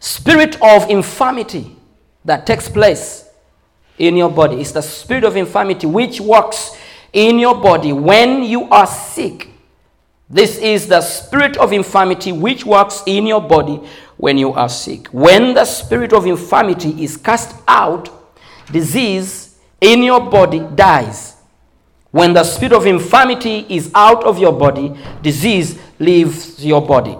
spirit 0.00 0.60
of 0.62 0.88
infirmity 0.90 1.76
that 2.24 2.46
takes 2.46 2.68
place 2.68 3.28
in 3.98 4.16
your 4.16 4.30
body. 4.30 4.60
It's 4.60 4.72
the 4.72 4.82
spirit 4.82 5.24
of 5.24 5.36
infirmity 5.36 5.86
which 5.86 6.20
works 6.20 6.76
in 7.12 7.38
your 7.38 7.60
body 7.60 7.92
when 7.92 8.42
you 8.42 8.64
are 8.68 8.86
sick. 8.86 9.50
This 10.28 10.58
is 10.58 10.88
the 10.88 11.00
spirit 11.00 11.56
of 11.56 11.72
infirmity 11.72 12.32
which 12.32 12.66
works 12.66 13.02
in 13.06 13.26
your 13.26 13.40
body 13.40 13.80
when 14.16 14.38
you 14.38 14.52
are 14.52 14.68
sick. 14.68 15.06
When 15.08 15.54
the 15.54 15.64
spirit 15.64 16.12
of 16.12 16.26
infirmity 16.26 17.04
is 17.04 17.16
cast 17.16 17.54
out, 17.68 18.10
disease 18.72 19.56
in 19.80 20.02
your 20.02 20.28
body 20.28 20.60
dies. 20.74 21.36
When 22.10 22.32
the 22.32 22.44
spirit 22.44 22.72
of 22.72 22.86
infirmity 22.86 23.66
is 23.68 23.90
out 23.94 24.24
of 24.24 24.38
your 24.38 24.52
body, 24.52 24.96
disease 25.22 25.78
leaves 25.98 26.64
your 26.64 26.84
body. 26.84 27.16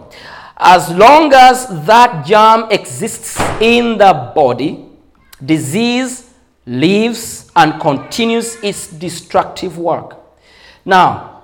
As 0.56 0.90
long 0.90 1.32
as 1.34 1.66
that 1.86 2.24
germ 2.24 2.70
exists 2.70 3.38
in 3.60 3.98
the 3.98 4.32
body, 4.34 4.86
disease 5.44 6.30
lives 6.64 7.50
and 7.54 7.78
continues 7.80 8.56
its 8.62 8.88
destructive 8.88 9.76
work. 9.76 10.16
Now, 10.84 11.42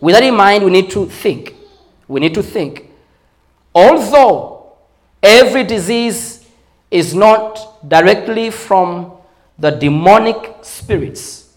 with 0.00 0.14
that 0.14 0.22
in 0.22 0.34
mind, 0.34 0.64
we 0.64 0.70
need 0.70 0.90
to 0.90 1.06
think. 1.06 1.54
We 2.06 2.20
need 2.20 2.34
to 2.34 2.42
think. 2.42 2.90
Although 3.74 4.74
every 5.22 5.64
disease 5.64 6.46
is 6.90 7.14
not 7.14 7.88
directly 7.88 8.50
from 8.50 9.12
the 9.58 9.70
demonic 9.70 10.58
spirits, 10.60 11.54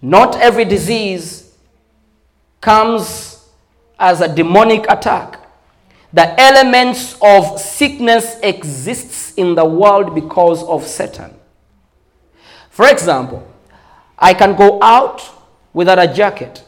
not 0.00 0.36
every 0.36 0.64
disease 0.64 1.52
comes 2.60 3.29
as 4.00 4.20
a 4.20 4.34
demonic 4.34 4.86
attack. 4.88 5.38
The 6.12 6.38
elements 6.40 7.16
of 7.22 7.60
sickness 7.60 8.40
exists 8.42 9.34
in 9.34 9.54
the 9.54 9.64
world 9.64 10.14
because 10.14 10.64
of 10.64 10.84
Satan. 10.84 11.32
For 12.70 12.88
example, 12.88 13.46
I 14.18 14.34
can 14.34 14.56
go 14.56 14.82
out 14.82 15.22
without 15.72 16.00
a 16.00 16.12
jacket. 16.12 16.64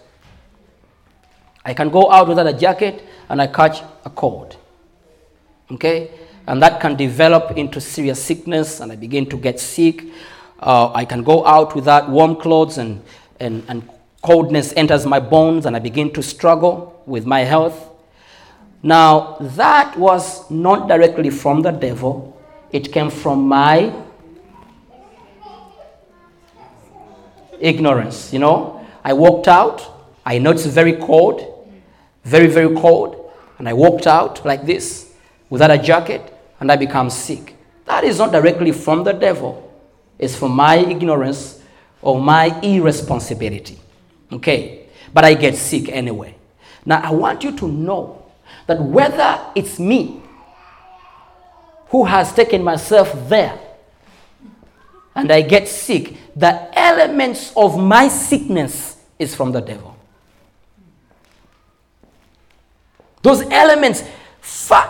I 1.65 1.75
can 1.75 1.89
go 1.89 2.11
out 2.13 2.29
without 2.29 2.47
a 2.47 2.53
jacket 2.53 3.05
and 3.29 3.43
I 3.43 3.49
catch 3.49 3.83
a 4.05 4.11
cold. 4.11 4.57
Okay? 5.73 6.11
and 6.47 6.63
that 6.63 6.81
can 6.81 6.97
develop 6.97 7.57
into 7.57 7.81
serious 7.81 8.23
sickness, 8.23 8.81
and 8.81 8.93
I 8.93 8.97
begin 8.97 9.27
to 9.27 9.37
get 9.37 9.61
sick. 9.61 10.05
Uh, 10.59 10.93
I 10.93 11.05
can 11.05 11.23
go 11.23 11.45
out 11.47 11.75
without 11.75 12.09
warm 12.09 12.37
clothes, 12.37 12.79
and, 12.79 13.03
and, 13.39 13.63
and 13.69 13.89
coldness 14.23 14.73
enters 14.77 15.05
my 15.05 15.19
bones, 15.21 15.67
and 15.67 15.77
I 15.77 15.81
begin 15.81 16.13
to 16.13 16.23
struggle 16.23 17.03
with 17.07 17.27
my 17.27 17.41
health. 17.41 17.91
Now, 18.83 19.37
that 19.41 19.97
was 19.99 20.49
not 20.51 20.89
directly 20.89 21.31
from 21.31 21.63
the 21.63 21.71
devil, 21.71 22.41
it 22.71 22.93
came 22.93 23.11
from 23.11 23.47
my 23.47 23.93
ignorance. 27.61 28.33
You 28.33 28.39
know, 28.39 28.87
I 29.05 29.13
walked 29.13 29.49
out, 29.49 29.89
I 30.25 30.39
know 30.39 30.53
it's 30.53 30.67
very 30.67 30.95
cold, 30.95 31.69
very, 32.25 32.47
very 32.47 32.75
cold, 32.77 33.33
and 33.59 33.69
I 33.69 33.73
walked 33.73 34.07
out 34.07 34.45
like 34.45 34.65
this 34.65 35.13
without 35.51 35.71
a 35.71 35.79
jacket, 35.79 36.33
and 36.61 36.71
I 36.71 36.77
become 36.77 37.11
sick. 37.11 37.57
That 37.85 38.05
is 38.05 38.19
not 38.19 38.33
directly 38.33 38.73
from 38.73 39.05
the 39.05 39.13
devil, 39.13 39.71
it's 40.19 40.37
from 40.37 40.53
my 40.53 40.77
ignorance 40.77 41.61
or 42.01 42.21
my 42.21 42.59
irresponsibility. 42.63 43.79
Okay, 44.33 44.87
but 45.13 45.25
I 45.25 45.35
get 45.35 45.57
sick 45.57 45.89
anyway. 45.89 46.35
Now, 46.85 47.01
I 47.03 47.13
want 47.13 47.45
you 47.45 47.57
to 47.57 47.69
know 47.69 48.25
that 48.67 48.81
whether 48.81 49.41
it's 49.55 49.79
me 49.79 50.23
who 51.89 52.05
has 52.05 52.33
taken 52.33 52.63
myself 52.65 53.13
there 53.29 53.59
and 55.15 55.31
I 55.31 55.43
get 55.43 55.69
sick, 55.69 56.17
the 56.35 56.79
elements 56.79 57.53
of 57.57 57.79
my 57.79 58.09
sickness 58.09 58.97
is 59.19 59.35
from 59.35 59.53
the 59.53 59.61
devil. 59.61 59.97
Those 63.21 63.43
elements, 63.43 64.03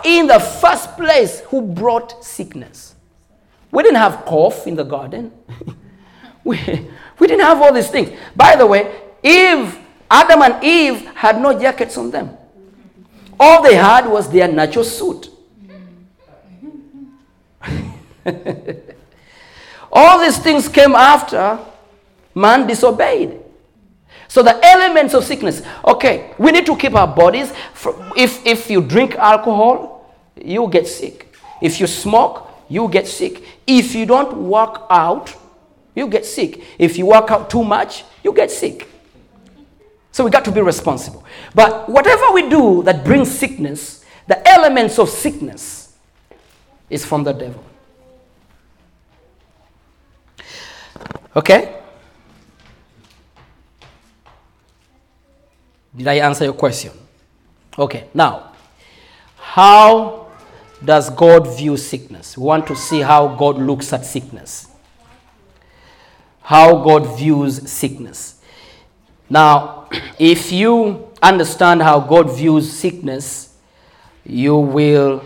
in 0.05 0.27
the 0.27 0.39
first 0.39 0.95
place, 0.97 1.41
who 1.41 1.61
brought 1.61 2.23
sickness? 2.25 2.95
We 3.69 3.83
didn't 3.83 3.97
have 3.97 4.25
cough 4.25 4.65
in 4.65 4.75
the 4.75 4.83
garden. 4.83 5.31
we, 6.43 6.57
we 7.19 7.27
didn't 7.27 7.45
have 7.45 7.61
all 7.61 7.73
these 7.73 7.89
things. 7.89 8.17
By 8.35 8.55
the 8.55 8.65
way, 8.65 9.02
Eve, 9.23 9.79
Adam 10.11 10.41
and 10.41 10.63
Eve 10.63 11.05
had 11.15 11.41
no 11.41 11.57
jackets 11.57 11.97
on 11.97 12.11
them. 12.11 12.37
All 13.39 13.63
they 13.63 13.75
had 13.75 14.07
was 14.07 14.29
their 14.29 14.47
natural 14.47 14.85
suit. 14.85 15.29
All 19.91 20.19
these 20.19 20.37
things 20.37 20.67
came 20.67 20.95
after 20.95 21.59
man 22.35 22.67
disobeyed. 22.67 23.39
So 24.27 24.41
the 24.41 24.59
elements 24.65 25.13
of 25.13 25.23
sickness. 25.23 25.61
Okay, 25.85 26.33
we 26.37 26.51
need 26.51 26.65
to 26.65 26.75
keep 26.75 26.95
our 26.95 27.07
bodies. 27.07 27.53
If, 28.17 28.45
if 28.45 28.69
you 28.69 28.81
drink 28.81 29.15
alcohol, 29.15 30.11
you 30.35 30.67
get 30.69 30.87
sick. 30.87 31.35
If 31.61 31.79
you 31.79 31.87
smoke, 31.87 32.49
you 32.67 32.87
get 32.89 33.07
sick. 33.07 33.43
If 33.67 33.93
you 33.93 34.05
don't 34.05 34.35
work 34.35 34.87
out, 34.89 35.35
you 35.95 36.07
get 36.07 36.25
sick. 36.25 36.63
If 36.79 36.97
you 36.97 37.05
work 37.05 37.29
out 37.29 37.49
too 37.49 37.63
much, 37.63 38.03
you 38.23 38.33
get 38.33 38.49
sick. 38.49 38.89
So 40.13 40.23
we 40.23 40.29
got 40.29 40.45
to 40.45 40.51
be 40.51 40.61
responsible. 40.61 41.25
But 41.55 41.89
whatever 41.89 42.31
we 42.31 42.47
do 42.47 42.83
that 42.83 43.03
brings 43.03 43.29
sickness, 43.29 44.05
the 44.27 44.47
elements 44.47 44.99
of 44.99 45.09
sickness 45.09 45.97
is 46.87 47.03
from 47.03 47.23
the 47.23 47.33
devil. 47.33 47.63
Okay? 51.35 51.79
Did 55.95 56.07
I 56.07 56.13
answer 56.19 56.45
your 56.45 56.53
question? 56.53 56.91
Okay, 57.77 58.07
now, 58.13 58.51
how 59.35 60.27
does 60.85 61.09
God 61.09 61.57
view 61.57 61.75
sickness? 61.75 62.37
We 62.37 62.43
want 62.43 62.67
to 62.67 62.75
see 62.75 63.01
how 63.01 63.35
God 63.35 63.57
looks 63.57 63.91
at 63.93 64.05
sickness. 64.05 64.67
How 66.43 66.83
God 66.83 67.17
views 67.17 67.67
sickness. 67.67 68.42
Now, 69.33 69.87
if 70.19 70.51
you 70.51 71.09
understand 71.19 71.81
how 71.81 71.99
God 71.99 72.37
views 72.37 72.71
sickness, 72.71 73.57
you 74.23 74.55
will 74.55 75.25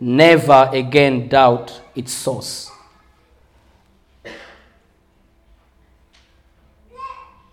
never 0.00 0.70
again 0.72 1.28
doubt 1.28 1.82
its 1.94 2.14
source. 2.14 2.70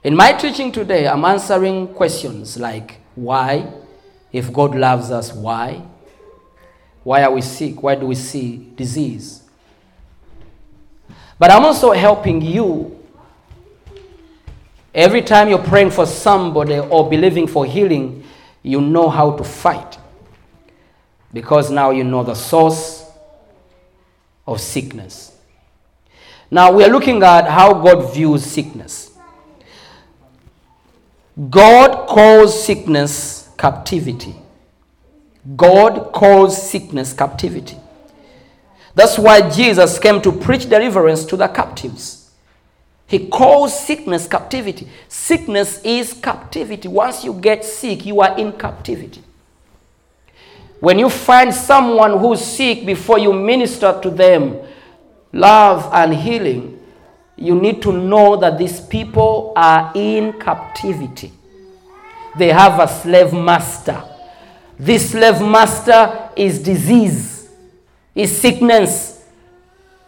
In 0.06 0.16
my 0.16 0.32
teaching 0.32 0.72
today, 0.72 1.06
I'm 1.06 1.26
answering 1.26 1.96
questions 1.96 2.58
like 2.58 3.02
why? 3.16 3.74
If 4.32 4.54
God 4.54 4.74
loves 4.74 5.12
us, 5.12 5.34
why? 5.34 5.82
Why 7.04 7.24
are 7.24 7.32
we 7.34 7.42
sick? 7.42 7.84
Why 7.84 7.96
do 7.96 8.06
we 8.06 8.16
see 8.16 8.72
disease? 8.78 9.44
But 11.38 11.52
I'm 11.52 11.66
also 11.66 11.92
helping 11.92 12.42
you 12.42 13.01
Every 14.94 15.22
time 15.22 15.48
you're 15.48 15.60
praying 15.64 15.92
for 15.92 16.06
somebody 16.06 16.78
or 16.78 17.10
believing 17.10 17.48
for 17.48 17.66
healing, 17.66 18.24
you 18.62 18.82
know 18.82 19.10
how 19.10 19.38
to 19.38 19.44
fight. 19.44 19.98
Because 21.34 21.72
now 21.72 21.92
you 21.92 22.04
know 22.04 22.24
the 22.24 22.36
source 22.36 23.10
of 24.46 24.60
sickness. 24.60 25.38
Now 26.50 26.74
we 26.74 26.84
are 26.84 26.90
looking 26.90 27.24
at 27.24 27.48
how 27.48 27.74
God 27.74 28.14
views 28.14 28.44
sickness. 28.44 29.12
God 31.50 32.08
calls 32.08 32.66
sickness 32.66 33.50
captivity. 33.58 34.36
God 35.56 36.12
calls 36.12 36.70
sickness 36.70 37.14
captivity. 37.14 37.78
That's 38.94 39.18
why 39.18 39.50
Jesus 39.50 39.98
came 39.98 40.22
to 40.22 40.32
preach 40.34 40.70
deliverance 40.70 41.24
to 41.26 41.38
the 41.38 41.48
captives. 41.48 42.21
He 43.12 43.28
calls 43.28 43.78
sickness 43.78 44.26
captivity. 44.26 44.88
Sickness 45.10 45.82
is 45.84 46.14
captivity. 46.14 46.88
Once 46.88 47.26
you 47.26 47.34
get 47.34 47.66
sick, 47.66 48.06
you 48.06 48.22
are 48.22 48.38
in 48.38 48.54
captivity. 48.54 49.22
When 50.80 50.98
you 50.98 51.10
find 51.10 51.54
someone 51.54 52.18
who's 52.18 52.40
sick 52.40 52.86
before 52.86 53.20
you 53.20 53.34
minister 53.34 54.00
to 54.02 54.10
them 54.10 54.62
love 55.34 55.90
and 55.94 56.14
healing, 56.16 56.80
you 57.36 57.54
need 57.54 57.82
to 57.82 57.92
know 57.92 58.38
that 58.38 58.58
these 58.58 58.80
people 58.80 59.52
are 59.58 59.92
in 59.94 60.32
captivity. 60.40 61.34
They 62.38 62.48
have 62.48 62.80
a 62.80 62.88
slave 62.88 63.34
master. 63.34 64.02
This 64.80 65.12
slave 65.12 65.42
master 65.42 66.30
is 66.38 66.64
disease, 66.64 67.50
is 68.16 68.40
sickness. 68.40 69.26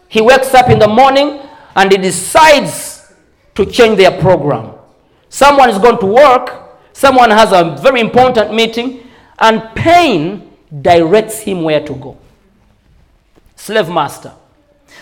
He 0.08 0.22
wakes 0.22 0.54
up 0.54 0.70
in 0.70 0.78
the 0.78 0.88
morning 0.88 1.40
and 1.76 1.92
he 1.92 1.98
decides 1.98 2.93
to 3.54 3.66
change 3.66 3.96
their 3.98 4.20
program. 4.20 4.72
Someone 5.28 5.70
is 5.70 5.78
going 5.78 5.98
to 5.98 6.06
work, 6.06 6.78
someone 6.92 7.30
has 7.30 7.52
a 7.52 7.76
very 7.82 8.00
important 8.00 8.54
meeting, 8.54 9.06
and 9.38 9.62
pain 9.74 10.50
directs 10.82 11.40
him 11.40 11.62
where 11.62 11.84
to 11.84 11.94
go. 11.94 12.16
Slave 13.56 13.88
master. 13.88 14.32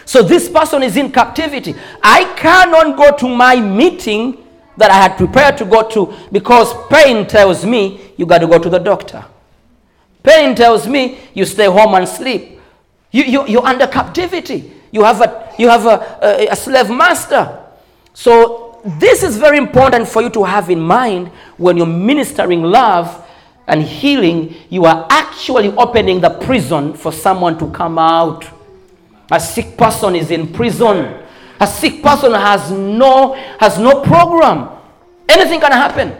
So 0.05 0.23
this 0.23 0.49
person 0.49 0.83
is 0.83 0.97
in 0.97 1.13
captivity. 1.13 1.75
I 2.03 2.25
cannot 2.37 2.97
go 2.97 3.17
to 3.17 3.29
my 3.29 3.57
meeting 3.61 4.39
that 4.77 4.91
I 4.91 4.95
had 4.95 5.17
prepared 5.17 5.57
to 5.59 5.65
go 5.65 5.89
to 5.91 6.15
because 6.33 6.73
pain 6.89 7.27
tells 7.27 7.65
me 7.65 8.13
you 8.17 8.27
got 8.27 8.39
to 8.39 8.47
go 8.47 8.59
to 8.59 8.69
the 8.69 8.79
doctor. 8.79 9.25
Pain 10.23 10.55
tells 10.55 10.87
me 10.87 11.19
you 11.35 11.45
stay 11.45 11.67
home 11.67 11.95
and 11.95 12.09
sleep. 12.09 12.61
You, 13.11 13.25
you, 13.25 13.47
you're 13.47 13.67
under 13.67 13.87
captivity. 13.87 14.73
You 14.91 15.05
have, 15.05 15.21
a, 15.21 15.53
you 15.59 15.69
have 15.69 15.87
a, 15.87 16.19
a, 16.23 16.49
a 16.49 16.57
slave 16.57 16.89
master. 16.91 17.62
So, 18.15 18.81
this 18.85 19.23
is 19.23 19.37
very 19.37 19.59
important 19.59 20.09
for 20.09 20.23
you 20.23 20.31
to 20.31 20.45
have 20.45 20.69
in 20.69 20.81
mind 20.81 21.29
when 21.57 21.77
you're 21.77 21.87
ministering 21.87 22.63
love 22.63 23.27
and 23.67 23.83
healing. 23.83 24.55
You 24.71 24.85
are 24.87 25.07
actually 25.09 25.69
opening 25.77 26.21
the 26.21 26.31
prison 26.31 26.95
for 26.95 27.13
someone 27.13 27.59
to 27.59 27.71
come 27.71 27.99
out. 27.99 28.45
A 29.31 29.39
sick 29.39 29.77
person 29.77 30.17
is 30.17 30.31
in 30.31 30.53
prison. 30.53 31.21
A 31.61 31.67
sick 31.67 32.03
person 32.03 32.33
has 32.33 32.71
no 32.73 33.35
has 33.61 33.79
no 33.79 34.03
program. 34.03 34.69
Anything 35.29 35.61
can 35.61 35.73
happen. 35.73 36.17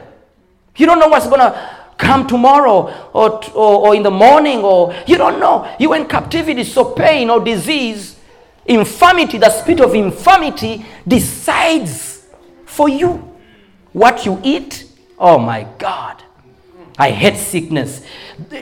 You 0.77 0.87
don't 0.87 1.01
know 1.01 1.09
what's 1.09 1.27
gonna 1.27 1.89
come 1.99 2.27
tomorrow 2.27 3.11
or, 3.13 3.45
or, 3.55 3.89
or 3.89 3.95
in 3.95 4.03
the 4.03 4.11
morning 4.11 4.61
or 4.61 4.95
you 5.07 5.19
don't 5.19 5.41
know. 5.41 5.69
You're 5.79 5.97
in 5.97 6.07
captivity, 6.07 6.65
so 6.65 6.93
pain 6.93 7.29
or 7.29 7.43
disease 7.45 8.12
Infirmity, 8.67 9.39
the 9.39 9.51
spirit 9.51 9.81
of 9.81 9.95
infirmity 9.95 10.87
decides 11.07 12.27
for 12.65 12.89
you 12.89 13.37
what 13.93 14.25
you 14.25 14.41
eat. 14.43 14.85
Oh 15.19 15.39
my 15.39 15.67
God. 15.79 16.23
I 16.99 17.11
hate 17.11 17.37
sickness. 17.37 18.03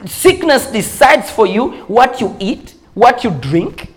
Sickness 0.06 0.70
decides 0.70 1.30
for 1.30 1.46
you 1.46 1.84
what 1.84 2.20
you 2.20 2.36
eat, 2.38 2.74
what 2.94 3.24
you 3.24 3.30
drink, 3.30 3.92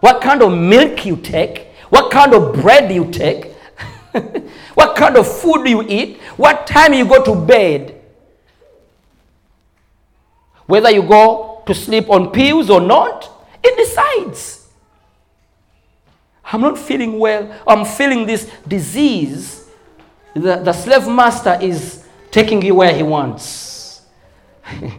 what 0.00 0.20
kind 0.20 0.42
of 0.42 0.52
milk 0.52 1.04
you 1.04 1.16
take, 1.16 1.68
what 1.88 2.10
kind 2.12 2.34
of 2.34 2.54
bread 2.54 2.92
you 2.92 3.10
take, 3.10 3.52
what 4.74 4.96
kind 4.96 5.16
of 5.16 5.26
food 5.26 5.66
you 5.66 5.82
eat, 5.82 6.18
what 6.36 6.66
time 6.66 6.92
you 6.92 7.04
go 7.04 7.24
to 7.24 7.34
bed. 7.34 8.00
Whether 10.66 10.90
you 10.90 11.02
go 11.02 11.62
to 11.66 11.74
sleep 11.74 12.08
on 12.08 12.30
pills 12.30 12.70
or 12.70 12.80
not. 12.80 13.30
It 13.62 13.76
decides. 13.76 14.61
I'm 16.52 16.60
not 16.60 16.78
feeling 16.78 17.18
well. 17.18 17.50
I'm 17.66 17.84
feeling 17.84 18.26
this 18.26 18.50
disease. 18.68 19.68
The, 20.34 20.56
the 20.56 20.72
slave 20.72 21.08
master 21.08 21.58
is 21.60 22.06
taking 22.30 22.62
you 22.62 22.74
where 22.74 22.94
he 22.94 23.02
wants. 23.02 24.02
you, 24.80 24.90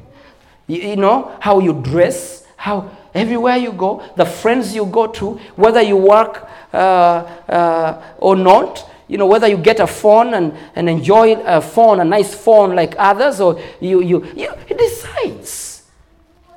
you 0.68 0.96
know 0.96 1.36
how 1.40 1.60
you 1.60 1.74
dress, 1.74 2.46
how 2.58 2.90
everywhere 3.14 3.58
you 3.58 3.72
go, 3.72 4.04
the 4.16 4.26
friends 4.26 4.76
you 4.76 4.86
go 4.86 5.08
to, 5.08 5.34
whether 5.56 5.82
you 5.82 5.98
work 5.98 6.50
uh, 6.74 6.78
uh, 6.78 8.04
or 8.18 8.36
not, 8.36 8.90
you 9.08 9.18
know, 9.18 9.28
whether 9.28 9.48
you 9.48 9.58
get 9.58 9.80
a 9.80 9.86
phone 9.86 10.34
and, 10.34 10.54
and 10.76 10.90
enjoy 10.90 11.36
a 11.36 11.62
phone, 11.62 12.00
a 12.00 12.06
nice 12.06 12.34
phone 12.34 12.76
like 12.76 12.96
others, 12.98 13.40
or 13.40 13.62
you, 13.80 14.02
you, 14.02 14.26
you, 14.36 14.50
decides. 14.76 15.84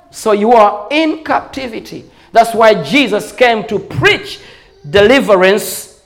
So 0.09 0.31
you 0.31 0.53
are 0.53 0.87
in 0.89 1.23
captivity. 1.23 2.09
That's 2.31 2.55
why 2.55 2.81
Jesus 2.81 3.31
came 3.31 3.67
to 3.67 3.77
preach 3.77 4.39
deliverance 4.89 6.01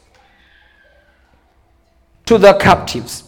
to 2.26 2.38
the 2.38 2.54
captives. 2.54 3.24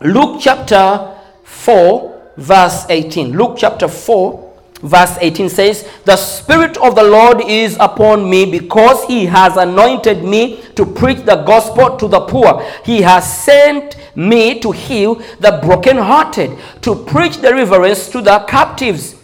Luke 0.00 0.40
chapter 0.40 1.14
4, 1.44 2.32
verse 2.36 2.86
18. 2.88 3.36
Luke 3.36 3.56
chapter 3.58 3.88
4, 3.88 4.46
verse 4.82 5.16
18 5.20 5.48
says, 5.48 5.88
The 6.04 6.16
Spirit 6.16 6.76
of 6.78 6.94
the 6.94 7.02
Lord 7.02 7.42
is 7.42 7.76
upon 7.80 8.28
me 8.28 8.50
because 8.50 9.04
he 9.04 9.26
has 9.26 9.56
anointed 9.56 10.22
me 10.22 10.62
to 10.74 10.84
preach 10.84 11.24
the 11.24 11.36
gospel 11.36 11.96
to 11.96 12.08
the 12.08 12.20
poor. 12.20 12.62
He 12.84 13.02
has 13.02 13.44
sent 13.44 13.96
me 14.14 14.60
to 14.60 14.70
heal 14.72 15.16
the 15.40 15.60
brokenhearted, 15.62 16.58
to 16.82 16.94
preach 17.04 17.40
deliverance 17.40 18.08
to 18.10 18.20
the 18.20 18.40
captives, 18.40 19.16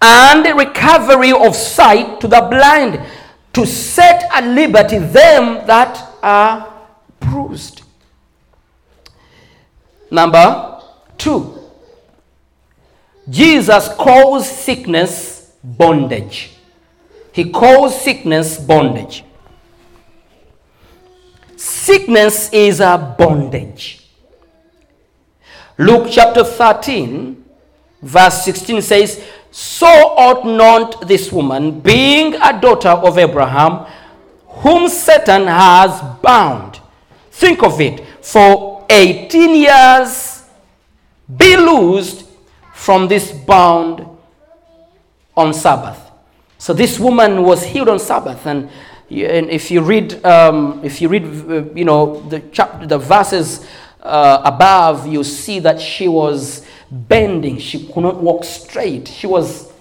and 0.00 0.44
recovery 0.58 1.32
of 1.32 1.56
sight 1.56 2.20
to 2.20 2.28
the 2.28 2.46
blind, 2.50 3.00
to 3.56 3.64
set 3.64 4.24
at 4.34 4.44
liberty 4.44 4.98
them 4.98 5.66
that 5.66 6.10
are 6.22 6.74
bruised. 7.18 7.80
Number 10.10 10.82
two, 11.16 11.58
Jesus 13.30 13.88
calls 13.88 14.46
sickness 14.46 15.54
bondage. 15.64 16.50
He 17.32 17.50
calls 17.50 17.98
sickness 17.98 18.58
bondage. 18.58 19.24
Sickness 21.56 22.52
is 22.52 22.80
a 22.80 23.16
bondage. 23.18 24.06
Luke 25.78 26.08
chapter 26.10 26.44
13, 26.44 27.42
verse 28.02 28.44
16 28.44 28.82
says, 28.82 29.24
So 29.58 29.86
ought 29.86 30.44
not 30.44 31.08
this 31.08 31.32
woman, 31.32 31.80
being 31.80 32.34
a 32.34 32.60
daughter 32.60 32.90
of 32.90 33.16
Abraham, 33.16 33.86
whom 34.48 34.86
Satan 34.86 35.46
has 35.46 35.98
bound. 36.20 36.78
Think 37.30 37.62
of 37.62 37.80
it, 37.80 38.04
for 38.20 38.84
18 38.90 39.54
years 39.56 40.44
be 41.38 41.56
loosed 41.56 42.26
from 42.74 43.08
this 43.08 43.32
bound 43.32 44.06
on 45.34 45.54
Sabbath. 45.54 46.02
So 46.58 46.74
this 46.74 47.00
woman 47.00 47.42
was 47.42 47.64
healed 47.64 47.88
on 47.88 47.98
Sabbath, 47.98 48.44
and, 48.44 48.68
and 49.08 49.48
if 49.48 49.70
you 49.70 49.80
read, 49.80 50.22
um, 50.26 50.84
if 50.84 51.00
you 51.00 51.08
read, 51.08 51.24
uh, 51.24 51.64
you 51.74 51.86
know, 51.86 52.20
the 52.28 52.40
chapter, 52.52 52.86
the 52.86 52.98
verses 52.98 53.66
uh, 54.02 54.42
above, 54.44 55.06
you 55.06 55.24
see 55.24 55.60
that 55.60 55.80
she 55.80 56.08
was 56.08 56.65
bending. 56.90 57.58
She 57.58 57.86
could 57.86 58.02
not 58.02 58.22
walk 58.22 58.44
straight. 58.44 59.08
She 59.08 59.26
was 59.26 59.72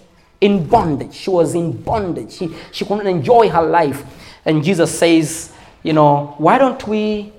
in 0.42 0.68
bondage. 0.68 1.14
She 1.14 1.30
was 1.30 1.56
in 1.56 1.72
bondage. 1.72 2.34
She, 2.34 2.54
she 2.72 2.86
couldn't 2.86 3.08
enjoy 3.08 3.50
her 3.50 3.64
life. 3.64 4.04
And 4.46 4.64
Jesus 4.64 4.98
says, 4.98 5.52
you 5.84 5.94
know, 5.94 6.36
why 6.38 6.58
don't 6.58 6.88
we 6.88 7.34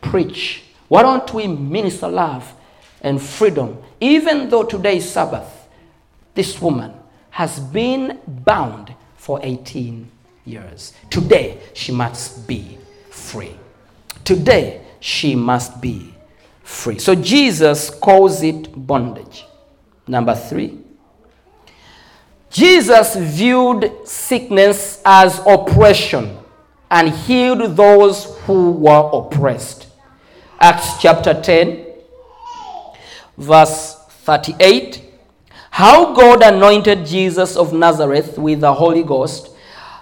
preach? 0.00 0.62
Why 0.88 1.02
don't 1.02 1.32
we 1.34 1.46
minister 1.46 2.08
love 2.08 2.54
and 3.02 3.20
freedom 3.20 3.78
even 4.00 4.48
though 4.48 4.62
today 4.62 4.98
is 4.98 5.10
Sabbath, 5.10 5.68
this 6.34 6.60
woman 6.60 6.92
has 7.30 7.58
been 7.58 8.20
bound 8.26 8.94
for 9.16 9.40
18 9.42 10.08
years. 10.44 10.92
Today, 11.10 11.58
she 11.74 11.92
must 11.92 12.46
be 12.46 12.78
free. 13.10 13.56
Today, 14.24 14.82
she 15.00 15.34
must 15.34 15.80
be 15.80 16.14
free. 16.68 16.98
So 16.98 17.14
Jesus 17.14 17.88
calls 17.90 18.42
it 18.42 18.86
bondage. 18.86 19.46
Number 20.06 20.34
three, 20.34 20.78
Jesus 22.50 23.16
viewed 23.16 24.06
sickness 24.06 25.00
as 25.04 25.40
oppression 25.46 26.38
and 26.90 27.10
healed 27.10 27.76
those 27.76 28.36
who 28.42 28.72
were 28.72 29.10
oppressed. 29.12 29.86
Acts 30.60 31.00
chapter 31.00 31.40
10, 31.40 31.86
verse 33.36 33.96
38 34.24 35.08
how 35.78 36.12
God 36.12 36.42
anointed 36.42 37.06
Jesus 37.06 37.56
of 37.56 37.72
Nazareth 37.72 38.36
with 38.36 38.62
the 38.62 38.74
Holy 38.74 39.04
Ghost 39.04 39.50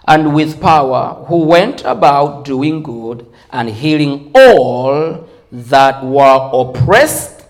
and 0.08 0.34
with 0.34 0.58
power, 0.58 1.22
who 1.26 1.44
went 1.44 1.84
about 1.84 2.46
doing 2.46 2.82
good 2.82 3.26
and 3.50 3.68
healing 3.68 4.32
all 4.34 5.28
that 5.52 6.04
were 6.04 6.50
oppressed 6.52 7.44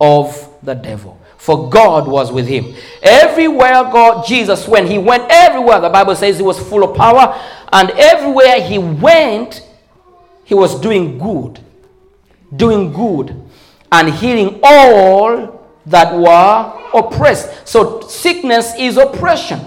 of 0.00 0.48
the 0.62 0.74
devil. 0.74 1.18
For 1.36 1.68
God 1.68 2.06
was 2.06 2.30
with 2.30 2.46
him. 2.46 2.74
Everywhere 3.02 3.82
God, 3.84 4.24
Jesus 4.26 4.68
went, 4.68 4.88
he 4.88 4.98
went 4.98 5.24
everywhere. 5.28 5.80
The 5.80 5.88
Bible 5.88 6.14
says 6.14 6.36
he 6.36 6.42
was 6.42 6.58
full 6.58 6.84
of 6.84 6.96
power, 6.96 7.40
and 7.72 7.90
everywhere 7.90 8.60
he 8.60 8.78
went, 8.78 9.66
he 10.44 10.54
was 10.54 10.80
doing 10.80 11.18
good. 11.18 11.58
Doing 12.54 12.92
good 12.92 13.42
and 13.92 14.08
healing 14.08 14.58
all 14.62 15.68
that 15.86 16.16
were 16.16 16.98
oppressed. 16.98 17.68
So 17.68 18.00
sickness 18.00 18.72
is 18.78 18.96
oppression. 18.96 19.60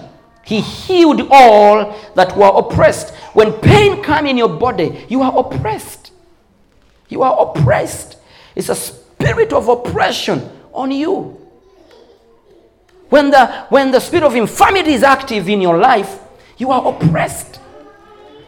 He 0.43 0.59
healed 0.59 1.27
all 1.29 1.95
that 2.15 2.35
were 2.35 2.51
oppressed. 2.53 3.13
When 3.33 3.53
pain 3.53 4.03
comes 4.03 4.29
in 4.29 4.37
your 4.37 4.49
body, 4.49 5.05
you 5.07 5.21
are 5.21 5.37
oppressed. 5.37 6.04
You 7.09 7.23
are 7.23 7.49
oppressed. 7.49 8.17
It's 8.55 8.69
a 8.69 8.75
spirit 8.75 9.53
of 9.53 9.67
oppression 9.67 10.49
on 10.73 10.91
you. 10.91 11.41
When 13.09 13.29
the, 13.29 13.65
when 13.69 13.91
the 13.91 13.99
spirit 13.99 14.25
of 14.25 14.35
infirmity 14.35 14.93
is 14.93 15.03
active 15.03 15.47
in 15.47 15.61
your 15.61 15.77
life, 15.77 16.19
you 16.57 16.71
are 16.71 16.93
oppressed. 16.93 17.59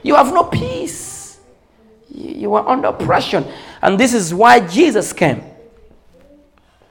You 0.04 0.16
have 0.16 0.34
no 0.34 0.46
peace. 0.46 1.40
You 2.10 2.54
are 2.56 2.68
under 2.68 2.88
oppression. 2.88 3.46
And 3.82 4.00
this 4.00 4.14
is 4.14 4.34
why 4.34 4.66
Jesus 4.66 5.14
came. 5.14 5.44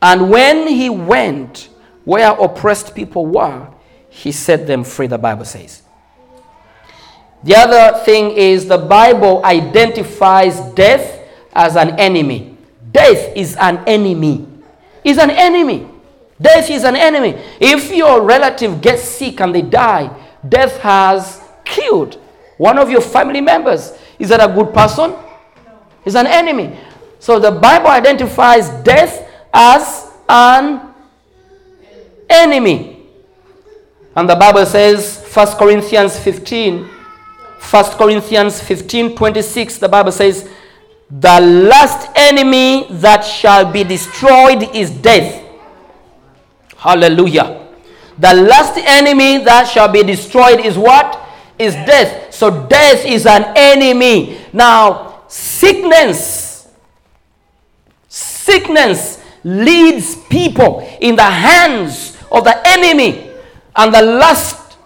And 0.00 0.30
when 0.30 0.68
he 0.68 0.90
went 0.90 1.68
where 2.04 2.32
oppressed 2.32 2.94
people 2.94 3.26
were, 3.26 3.68
he 4.08 4.30
set 4.32 4.66
them 4.66 4.84
free, 4.84 5.06
the 5.06 5.18
Bible 5.18 5.44
says. 5.44 5.82
The 7.42 7.56
other 7.56 7.98
thing 8.04 8.30
is 8.30 8.66
the 8.66 8.78
Bible 8.78 9.44
identifies 9.44 10.60
death 10.74 11.15
as 11.56 11.74
an 11.76 11.98
enemy. 11.98 12.56
Death 12.92 13.34
is 13.34 13.56
an 13.56 13.78
enemy. 13.86 14.46
Is 15.02 15.18
an 15.18 15.30
enemy. 15.30 15.88
Death 16.40 16.70
is 16.70 16.84
an 16.84 16.96
enemy. 16.96 17.42
If 17.60 17.90
your 17.94 18.22
relative 18.22 18.80
gets 18.80 19.02
sick 19.02 19.40
and 19.40 19.54
they 19.54 19.62
die, 19.62 20.14
death 20.46 20.78
has 20.80 21.40
killed 21.64 22.20
one 22.58 22.78
of 22.78 22.90
your 22.90 23.00
family 23.00 23.40
members. 23.40 23.92
Is 24.18 24.28
that 24.28 24.40
a 24.40 24.52
good 24.52 24.72
person? 24.72 25.14
Is 26.04 26.14
an 26.14 26.26
enemy. 26.26 26.78
So 27.18 27.38
the 27.38 27.50
Bible 27.50 27.88
identifies 27.88 28.68
death 28.84 29.28
as 29.52 30.12
an 30.28 30.94
enemy. 32.28 33.02
And 34.14 34.28
the 34.28 34.36
Bible 34.36 34.64
says, 34.66 35.22
1 35.32 35.56
Corinthians 35.58 36.18
15, 36.18 36.84
1 36.84 37.84
Corinthians 37.98 38.60
15 38.60 39.16
26, 39.16 39.78
the 39.78 39.88
Bible 39.88 40.12
says, 40.12 40.48
The 41.08 41.40
last 41.40 42.08
enemy 42.16 42.88
that 42.90 43.20
shall 43.20 43.70
be 43.70 43.84
destroyed 43.84 44.74
is 44.74 44.90
death. 44.90 45.44
Hallelujah. 46.76 47.68
The 48.18 48.34
last 48.34 48.76
enemy 48.78 49.44
that 49.44 49.68
shall 49.68 49.88
be 49.88 50.02
destroyed 50.02 50.60
is 50.60 50.76
what? 50.76 51.22
Is 51.58 51.74
death. 51.74 52.34
So 52.34 52.66
death 52.66 53.04
is 53.06 53.24
an 53.24 53.52
enemy. 53.56 54.40
Now, 54.52 55.22
sickness, 55.28 56.68
sickness 58.08 59.22
leads 59.44 60.16
people 60.16 60.86
in 61.00 61.14
the 61.14 61.22
hands 61.22 62.16
of 62.32 62.44
the 62.44 62.60
enemy. 62.66 63.30
And 63.76 63.94
the 63.94 64.02
last 64.02 64.76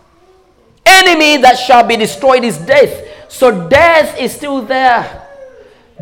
enemy 0.84 1.38
that 1.38 1.54
shall 1.54 1.86
be 1.86 1.96
destroyed 1.96 2.44
is 2.44 2.58
death. 2.58 3.06
So 3.28 3.68
death 3.68 4.18
is 4.18 4.34
still 4.34 4.62
there. 4.62 5.19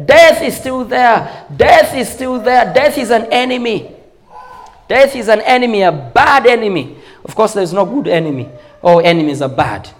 Death 0.04 0.42
is 0.42 0.56
still 0.56 0.84
there. 0.84 1.46
Death 1.56 1.94
is 1.94 2.08
still 2.08 2.38
there. 2.38 2.72
Death 2.72 2.98
is 2.98 3.10
an 3.10 3.26
enemy. 3.32 3.94
Death 4.88 5.14
is 5.14 5.28
an 5.28 5.40
enemy, 5.42 5.82
a 5.82 5.92
bad 5.92 6.46
enemy. 6.46 6.96
Of 7.24 7.34
course, 7.34 7.52
there's 7.52 7.72
no 7.72 7.84
good 7.84 8.08
enemy. 8.08 8.48
All 8.82 9.00
enemies 9.00 9.42
are 9.42 9.48
bad. 9.48 9.90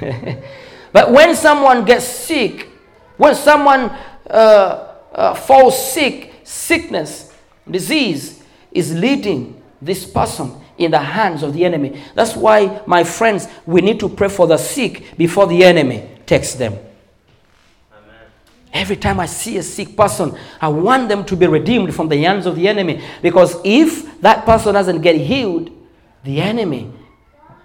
but 0.92 1.10
when 1.12 1.34
someone 1.34 1.84
gets 1.84 2.06
sick, 2.06 2.68
when 3.16 3.34
someone 3.34 3.90
uh, 4.30 4.94
uh, 5.12 5.34
falls 5.34 5.92
sick, 5.92 6.32
sickness, 6.44 7.34
disease 7.70 8.42
is 8.72 8.94
leading 8.94 9.62
this 9.82 10.06
person 10.06 10.52
in 10.78 10.90
the 10.90 10.98
hands 10.98 11.42
of 11.42 11.52
the 11.52 11.64
enemy. 11.64 12.02
That's 12.14 12.36
why, 12.36 12.82
my 12.86 13.04
friends, 13.04 13.48
we 13.66 13.80
need 13.80 14.00
to 14.00 14.08
pray 14.08 14.28
for 14.28 14.46
the 14.46 14.56
sick 14.56 15.16
before 15.16 15.46
the 15.46 15.64
enemy 15.64 16.08
takes 16.26 16.54
them. 16.54 16.78
Every 18.76 18.96
time 18.96 19.18
I 19.20 19.24
see 19.24 19.56
a 19.56 19.62
sick 19.62 19.96
person, 19.96 20.36
I 20.60 20.68
want 20.68 21.08
them 21.08 21.24
to 21.24 21.34
be 21.34 21.46
redeemed 21.46 21.94
from 21.94 22.10
the 22.10 22.18
hands 22.22 22.44
of 22.44 22.56
the 22.56 22.68
enemy. 22.68 23.02
Because 23.22 23.56
if 23.64 24.20
that 24.20 24.44
person 24.44 24.74
doesn't 24.74 25.00
get 25.00 25.16
healed, 25.16 25.70
the 26.24 26.42
enemy 26.42 26.92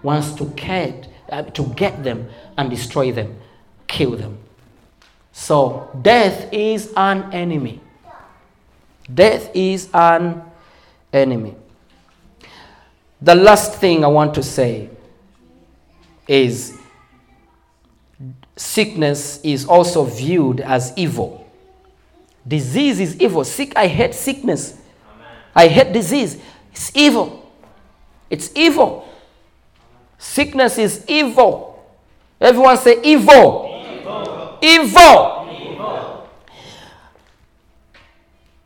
wants 0.01 0.31
to 0.35 0.45
get, 0.45 1.09
uh, 1.29 1.43
to 1.43 1.63
get 1.75 2.01
them 2.01 2.29
and 2.57 2.69
destroy 2.69 3.11
them, 3.11 3.37
kill 3.87 4.11
them. 4.11 4.37
So, 5.33 5.89
death 6.01 6.47
is 6.53 6.93
an 6.95 7.33
enemy. 7.33 7.81
Death 9.13 9.51
is 9.53 9.89
an 9.93 10.41
enemy. 11.11 11.55
The 13.21 13.35
last 13.35 13.75
thing 13.75 14.05
I 14.05 14.07
want 14.07 14.33
to 14.35 14.43
say 14.43 14.89
is 16.25 16.80
sickness 18.61 19.41
is 19.43 19.65
also 19.65 20.03
viewed 20.03 20.61
as 20.61 20.93
evil. 20.95 21.49
Disease 22.47 22.99
is 22.99 23.19
evil. 23.19 23.43
Sick, 23.43 23.73
I 23.75 23.87
hate 23.87 24.13
sickness. 24.13 24.73
Amen. 24.73 25.27
I 25.55 25.67
hate 25.67 25.91
disease. 25.91 26.39
It's 26.71 26.95
evil. 26.95 27.51
It's 28.29 28.51
evil. 28.55 29.07
Sickness 30.17 30.77
is 30.77 31.03
evil. 31.07 31.83
Everyone 32.39 32.77
say 32.77 33.01
evil. 33.03 33.83
Evil. 33.83 34.59
evil. 34.61 35.49
evil. 35.51 36.29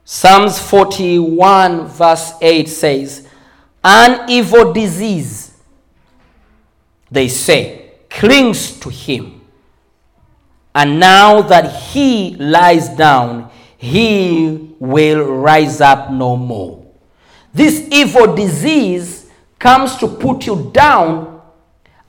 Psalms 0.04 0.60
41, 0.60 1.88
verse 1.88 2.34
8 2.42 2.68
says, 2.68 3.28
An 3.84 4.30
evil 4.30 4.74
disease, 4.74 5.58
they 7.10 7.28
say, 7.30 7.94
clings 8.10 8.78
to 8.80 8.90
him. 8.90 9.35
And 10.76 11.00
now 11.00 11.42
that 11.44 11.72
he 11.72 12.36
lies 12.36 12.90
down, 12.90 13.50
he 13.78 14.76
will 14.78 15.24
rise 15.24 15.80
up 15.82 16.12
no 16.12 16.36
more. 16.36 16.86
This 17.54 17.88
evil 17.92 18.36
disease 18.36 19.32
comes 19.58 19.96
to 19.98 20.08
put 20.08 20.46
you 20.46 20.70
down 20.74 21.36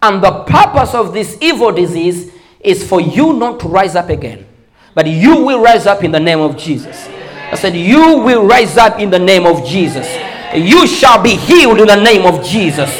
and 0.03 0.23
the 0.23 0.45
purpose 0.45 0.95
of 0.95 1.13
this 1.13 1.39
evil 1.41 1.73
disease 1.73 2.33
is 2.61 2.87
for 2.87 3.01
you 3.01 3.33
not 3.33 3.61
to 3.61 3.69
rise 3.69 3.95
up 3.95 4.09
again, 4.09 4.47
but 4.95 5.07
you 5.07 5.37
will 5.37 5.61
rise 5.61 5.87
up 5.87 6.05
in 6.05 6.11
the 6.11 6.21
name 6.21 6.41
of 6.41 6.57
Jesus. 6.57 7.09
I 7.09 7.55
said, 7.55 7.75
You 7.77 8.19
will 8.19 8.45
rise 8.45 8.77
up 8.77 8.99
in 8.99 9.11
the 9.11 9.19
name 9.19 9.47
of 9.47 9.65
Jesus. 9.65 10.07
You 10.55 10.87
shall 10.87 11.23
be 11.23 11.37
healed 11.37 11.81
in 11.81 11.87
the 11.87 12.03
name 12.03 12.27
of 12.27 12.45
Jesus. 12.45 12.91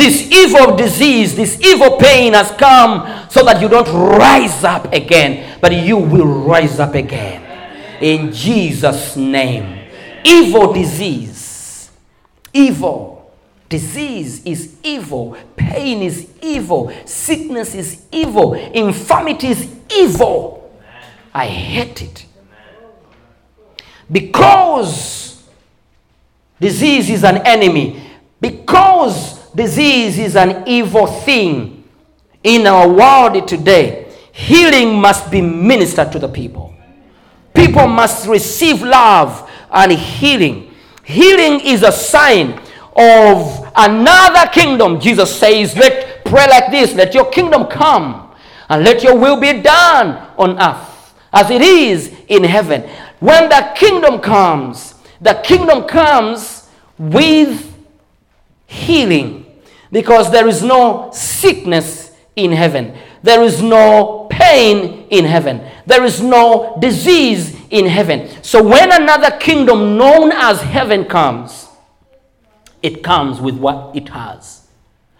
This 0.00 0.30
evil 0.30 0.76
disease, 0.76 1.36
this 1.36 1.60
evil 1.60 1.98
pain 1.98 2.32
has 2.32 2.50
come 2.52 3.28
so 3.28 3.44
that 3.44 3.60
you 3.60 3.68
don't 3.68 3.92
rise 3.92 4.64
up 4.64 4.90
again, 4.94 5.58
but 5.60 5.72
you 5.72 5.98
will 5.98 6.44
rise 6.46 6.80
up 6.80 6.94
again. 6.94 7.42
In 8.00 8.32
Jesus' 8.32 9.14
name. 9.16 9.90
Evil 10.24 10.72
disease, 10.72 11.90
evil 12.54 13.20
Disease 13.70 14.44
is 14.44 14.74
evil. 14.82 15.36
Pain 15.54 16.02
is 16.02 16.28
evil. 16.42 16.92
Sickness 17.04 17.72
is 17.72 18.02
evil. 18.10 18.54
Infirmity 18.54 19.46
is 19.46 19.72
evil. 19.88 20.76
I 21.32 21.46
hate 21.46 22.02
it. 22.02 22.26
Because 24.10 25.40
disease 26.60 27.10
is 27.10 27.22
an 27.22 27.46
enemy. 27.46 28.02
Because 28.40 29.39
disease 29.60 30.18
is 30.18 30.36
an 30.36 30.66
evil 30.66 31.06
thing 31.06 31.84
in 32.42 32.66
our 32.66 32.88
world 32.88 33.46
today, 33.46 34.10
healing 34.32 34.98
must 34.98 35.30
be 35.30 35.42
ministered 35.42 36.10
to 36.12 36.18
the 36.18 36.28
people. 36.28 36.74
People 37.52 37.86
must 37.86 38.26
receive 38.26 38.82
love 38.82 39.50
and 39.70 39.92
healing. 39.92 40.72
Healing 41.04 41.60
is 41.60 41.82
a 41.82 41.92
sign 41.92 42.58
of 42.96 43.70
another 43.76 44.50
kingdom. 44.50 44.98
Jesus 44.98 45.38
says, 45.38 45.76
Let 45.76 46.24
pray 46.24 46.46
like 46.48 46.70
this, 46.70 46.94
let 46.94 47.12
your 47.12 47.30
kingdom 47.30 47.66
come, 47.66 48.34
and 48.70 48.82
let 48.82 49.02
your 49.02 49.18
will 49.18 49.38
be 49.38 49.60
done 49.60 50.26
on 50.38 50.58
earth 50.58 51.14
as 51.32 51.50
it 51.50 51.60
is 51.60 52.14
in 52.28 52.44
heaven. 52.44 52.88
When 53.18 53.50
the 53.50 53.72
kingdom 53.76 54.20
comes, 54.20 54.94
the 55.20 55.34
kingdom 55.44 55.86
comes 55.86 56.68
with 56.98 57.66
healing 58.66 59.39
because 59.92 60.30
there 60.30 60.48
is 60.48 60.62
no 60.62 61.10
sickness 61.12 62.12
in 62.36 62.52
heaven. 62.52 62.96
There 63.22 63.42
is 63.42 63.62
no 63.62 64.26
pain 64.30 65.06
in 65.10 65.24
heaven. 65.24 65.66
There 65.86 66.04
is 66.04 66.22
no 66.22 66.76
disease 66.80 67.56
in 67.70 67.86
heaven. 67.86 68.28
So 68.42 68.62
when 68.62 68.90
another 68.92 69.36
kingdom 69.38 69.96
known 69.96 70.32
as 70.32 70.60
heaven 70.60 71.04
comes, 71.04 71.68
it 72.82 73.02
comes 73.02 73.40
with 73.40 73.56
what 73.56 73.94
it 73.94 74.08
has. 74.08 74.66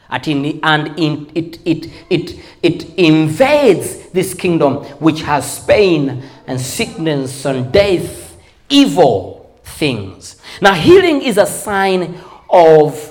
and 0.08 0.26
in, 0.26 1.30
it, 1.34 1.58
it, 1.64 1.90
it, 2.08 2.40
it 2.62 2.98
invades 2.98 4.08
this 4.10 4.34
kingdom 4.34 4.76
which 4.98 5.20
has 5.22 5.64
pain 5.64 6.22
and 6.46 6.60
sickness 6.60 7.44
and 7.44 7.70
death, 7.72 8.36
evil 8.68 9.60
things. 9.62 10.40
Now, 10.60 10.74
healing 10.74 11.22
is 11.22 11.38
a 11.38 11.46
sign 11.46 12.18
of 12.48 13.09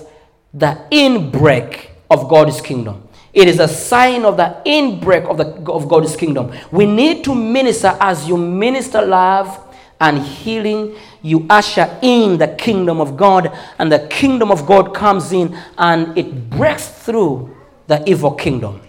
the 0.53 0.77
inbreak 0.91 1.89
of 2.09 2.27
God's 2.29 2.61
kingdom. 2.61 3.07
It 3.33 3.47
is 3.47 3.59
a 3.59 3.67
sign 3.67 4.25
of 4.25 4.37
the 4.37 4.61
inbreak 4.65 5.25
of, 5.25 5.37
the, 5.37 5.71
of 5.71 5.87
God's 5.87 6.15
kingdom. 6.15 6.51
We 6.71 6.85
need 6.85 7.23
to 7.25 7.35
minister 7.35 7.95
as 7.99 8.27
you 8.27 8.37
minister 8.37 9.01
love 9.01 9.65
and 10.01 10.19
healing, 10.19 10.95
you 11.21 11.45
usher 11.49 11.97
in 12.01 12.37
the 12.37 12.47
kingdom 12.47 12.99
of 12.99 13.17
God, 13.17 13.51
and 13.77 13.91
the 13.91 14.07
kingdom 14.07 14.49
of 14.49 14.65
God 14.65 14.95
comes 14.95 15.31
in 15.31 15.57
and 15.77 16.17
it 16.17 16.49
breaks 16.49 16.87
through 16.87 17.55
the 17.87 18.07
evil 18.09 18.31
kingdom 18.31 18.81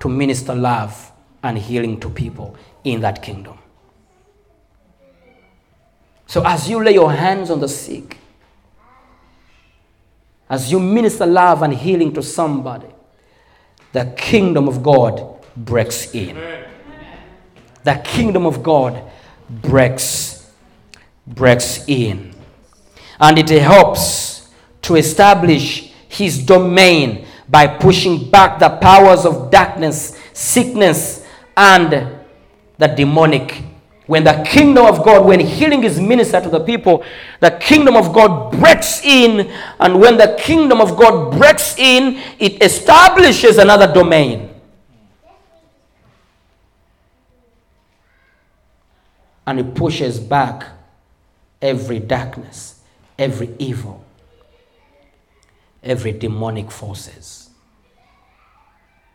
to 0.00 0.08
minister 0.08 0.54
love 0.54 1.12
and 1.42 1.56
healing 1.56 2.00
to 2.00 2.10
people 2.10 2.56
in 2.84 3.00
that 3.00 3.22
kingdom. 3.22 3.58
So, 6.26 6.42
as 6.44 6.68
you 6.68 6.82
lay 6.82 6.94
your 6.94 7.12
hands 7.12 7.50
on 7.50 7.60
the 7.60 7.68
sick, 7.68 8.18
as 10.48 10.70
you 10.70 10.78
minister 10.78 11.26
love 11.26 11.62
and 11.62 11.74
healing 11.74 12.12
to 12.14 12.22
somebody, 12.22 12.88
the 13.92 14.12
kingdom 14.16 14.68
of 14.68 14.82
God 14.82 15.44
breaks 15.56 16.14
in. 16.14 16.36
The 17.84 17.94
kingdom 18.04 18.46
of 18.46 18.62
God 18.62 19.02
breaks 19.48 20.50
breaks 21.26 21.84
in 21.88 22.32
and 23.18 23.38
it 23.38 23.48
helps 23.48 24.48
to 24.82 24.96
establish 24.96 25.92
his 26.08 26.38
domain 26.44 27.26
by 27.48 27.66
pushing 27.66 28.30
back 28.30 28.58
the 28.58 28.68
powers 28.68 29.24
of 29.24 29.50
darkness 29.50 30.18
sickness 30.32 31.26
and 31.56 32.16
the 32.78 32.86
demonic 32.86 33.62
when 34.06 34.24
the 34.24 34.44
kingdom 34.46 34.86
of 34.86 35.04
god 35.04 35.24
when 35.24 35.40
healing 35.40 35.82
is 35.84 36.00
ministered 36.00 36.42
to 36.42 36.48
the 36.48 36.60
people 36.60 37.04
the 37.40 37.50
kingdom 37.52 37.96
of 37.96 38.12
god 38.12 38.52
breaks 38.52 39.04
in 39.04 39.50
and 39.80 40.00
when 40.00 40.16
the 40.16 40.36
kingdom 40.40 40.80
of 40.80 40.96
god 40.96 41.36
breaks 41.38 41.76
in 41.78 42.20
it 42.38 42.62
establishes 42.62 43.58
another 43.58 43.92
domain 43.92 44.48
and 49.46 49.60
it 49.60 49.74
pushes 49.74 50.18
back 50.18 50.66
every 51.62 52.00
darkness, 52.00 52.80
every 53.18 53.54
evil, 53.58 54.04
every 55.82 56.12
demonic 56.12 56.70
forces. 56.70 57.50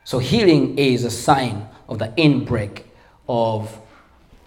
So 0.04 0.20
healing 0.20 0.78
is 0.78 1.04
a 1.04 1.12
sign 1.12 1.68
of 1.88 2.00
the 2.00 2.08
inbreak 2.18 2.84
of 3.28 3.78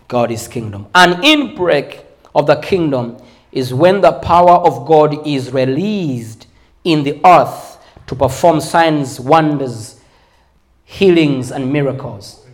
God's 0.08 0.48
kingdom. 0.48 0.86
An 0.94 1.22
inbreak 1.22 2.04
of 2.34 2.46
the 2.46 2.56
kingdom 2.56 3.16
is 3.52 3.72
when 3.72 4.00
the 4.00 4.12
power 4.12 4.56
of 4.66 4.86
God 4.86 5.26
is 5.26 5.52
released 5.52 6.46
in 6.82 7.04
the 7.04 7.20
earth 7.24 7.78
to 8.06 8.14
perform 8.14 8.60
signs, 8.60 9.18
wonders, 9.18 10.00
healings, 10.84 11.50
and 11.50 11.72
miracles. 11.72 12.44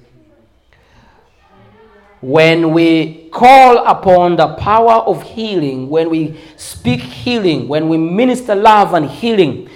When 2.20 2.72
we 2.72 3.30
call 3.30 3.78
upon 3.86 4.36
the 4.36 4.48
power 4.56 5.02
of 5.02 5.22
healing, 5.22 5.88
when 5.88 6.10
we 6.10 6.38
speak 6.56 7.00
healing, 7.00 7.66
when 7.66 7.88
we 7.88 7.96
minister 7.96 8.54
love 8.54 8.92
and 8.92 9.06
healing, 9.06 9.70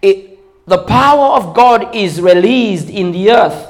it, 0.00 0.38
the 0.66 0.78
power 0.78 1.36
of 1.36 1.54
God 1.54 1.94
is 1.94 2.20
released 2.20 2.88
in 2.88 3.10
the 3.10 3.32
earth 3.32 3.67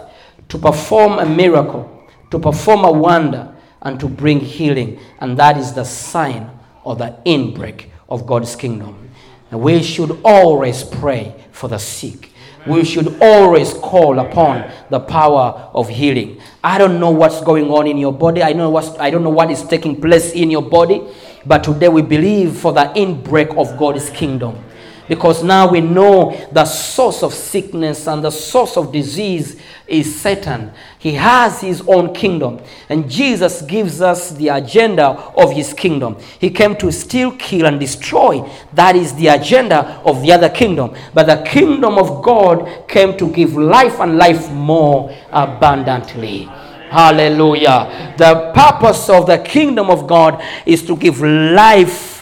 to 0.48 0.58
perform 0.58 1.18
a 1.18 1.26
miracle, 1.26 2.06
to 2.30 2.38
perform 2.38 2.84
a 2.84 2.92
wonder, 2.92 3.54
and 3.82 4.00
to 4.00 4.08
bring 4.08 4.40
healing. 4.40 4.98
And 5.20 5.38
that 5.38 5.56
is 5.56 5.72
the 5.72 5.84
sign 5.84 6.50
or 6.84 6.96
the 6.96 7.16
inbreak 7.24 7.86
of 8.08 8.26
God's 8.26 8.56
kingdom. 8.56 9.10
And 9.50 9.60
we 9.60 9.82
should 9.82 10.18
always 10.24 10.82
pray 10.82 11.34
for 11.52 11.68
the 11.68 11.78
sick. 11.78 12.32
We 12.66 12.84
should 12.84 13.22
always 13.22 13.72
call 13.72 14.18
upon 14.18 14.70
the 14.90 15.00
power 15.00 15.70
of 15.72 15.88
healing. 15.88 16.40
I 16.62 16.76
don't 16.76 17.00
know 17.00 17.10
what's 17.10 17.40
going 17.40 17.70
on 17.70 17.86
in 17.86 17.96
your 17.96 18.12
body. 18.12 18.42
I 18.42 18.52
know 18.52 18.68
what's, 18.68 18.90
I 18.98 19.10
don't 19.10 19.22
know 19.22 19.30
what 19.30 19.50
is 19.50 19.62
taking 19.62 20.00
place 20.00 20.32
in 20.32 20.50
your 20.50 20.62
body. 20.62 21.02
But 21.46 21.64
today 21.64 21.88
we 21.88 22.02
believe 22.02 22.56
for 22.56 22.72
the 22.72 22.92
inbreak 22.94 23.56
of 23.56 23.78
God's 23.78 24.10
kingdom 24.10 24.62
because 25.08 25.42
now 25.42 25.70
we 25.70 25.80
know 25.80 26.48
the 26.52 26.64
source 26.64 27.22
of 27.22 27.32
sickness 27.32 28.06
and 28.06 28.22
the 28.22 28.30
source 28.30 28.76
of 28.76 28.92
disease 28.92 29.60
is 29.86 30.20
Satan. 30.20 30.70
He 30.98 31.14
has 31.14 31.60
his 31.60 31.82
own 31.86 32.14
kingdom, 32.14 32.60
and 32.88 33.10
Jesus 33.10 33.62
gives 33.62 34.02
us 34.02 34.32
the 34.32 34.48
agenda 34.48 35.06
of 35.06 35.52
his 35.52 35.72
kingdom. 35.72 36.18
He 36.38 36.50
came 36.50 36.76
to 36.76 36.92
steal, 36.92 37.32
kill, 37.32 37.66
and 37.66 37.80
destroy. 37.80 38.48
That 38.74 38.96
is 38.96 39.14
the 39.14 39.28
agenda 39.28 40.00
of 40.04 40.22
the 40.22 40.32
other 40.32 40.50
kingdom. 40.50 40.94
But 41.14 41.26
the 41.26 41.42
kingdom 41.48 41.96
of 41.96 42.22
God 42.22 42.88
came 42.88 43.16
to 43.16 43.32
give 43.32 43.54
life 43.56 43.98
and 44.00 44.18
life 44.18 44.50
more 44.50 45.16
abundantly. 45.30 46.48
Hallelujah. 46.90 48.14
The 48.16 48.52
purpose 48.54 49.08
of 49.08 49.26
the 49.26 49.38
kingdom 49.38 49.90
of 49.90 50.06
God 50.06 50.42
is 50.64 50.82
to 50.86 50.96
give 50.96 51.20
life 51.20 52.17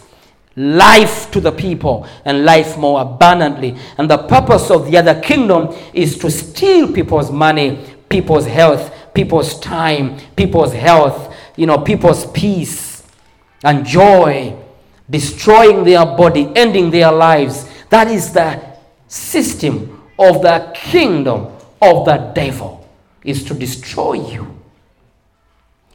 life 0.56 1.30
to 1.30 1.40
the 1.40 1.52
people 1.52 2.06
and 2.24 2.44
life 2.44 2.76
more 2.78 3.02
abundantly. 3.02 3.76
And 3.98 4.10
the 4.10 4.18
purpose 4.18 4.70
of 4.70 4.90
the 4.90 4.96
other 4.96 5.20
kingdom 5.20 5.76
is 5.92 6.18
to 6.18 6.30
steal 6.30 6.92
people's 6.92 7.30
money, 7.30 7.84
people's 8.08 8.46
health, 8.46 8.92
people's 9.14 9.60
time, 9.60 10.18
people's 10.34 10.72
health, 10.72 11.34
you 11.56 11.66
know, 11.66 11.78
people's 11.78 12.30
peace 12.32 13.02
and 13.62 13.84
joy, 13.84 14.56
destroying 15.08 15.84
their 15.84 16.04
body, 16.04 16.50
ending 16.56 16.90
their 16.90 17.12
lives. 17.12 17.68
That 17.90 18.08
is 18.08 18.32
the 18.32 18.60
system 19.08 20.02
of 20.18 20.42
the 20.42 20.72
kingdom 20.74 21.48
of 21.82 22.06
the 22.06 22.32
devil 22.34 22.88
is 23.22 23.44
to 23.44 23.54
destroy 23.54 24.14
you 24.14 24.55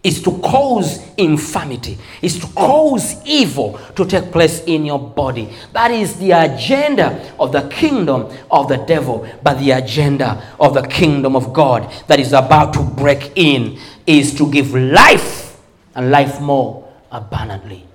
is 0.03 0.21
to 0.23 0.31
cause 0.39 0.99
infirmity, 1.15 1.97
is 2.21 2.39
to 2.39 2.47
cause 2.53 3.15
evil 3.25 3.79
to 3.95 4.05
take 4.05 4.31
place 4.31 4.63
in 4.65 4.83
your 4.85 4.99
body. 4.99 5.53
That 5.73 5.91
is 5.91 6.15
the 6.17 6.31
agenda 6.31 7.33
of 7.39 7.51
the 7.51 7.69
kingdom 7.69 8.35
of 8.49 8.67
the 8.67 8.77
devil, 8.77 9.27
but 9.43 9.59
the 9.59 9.71
agenda 9.71 10.55
of 10.59 10.73
the 10.73 10.81
kingdom 10.81 11.35
of 11.35 11.53
God 11.53 11.91
that 12.07 12.19
is 12.19 12.33
about 12.33 12.73
to 12.73 12.81
break 12.81 13.31
in 13.35 13.77
is 14.07 14.33
to 14.35 14.51
give 14.51 14.73
life 14.73 15.59
and 15.93 16.09
life 16.09 16.41
more 16.41 16.91
abundantly. 17.11 17.85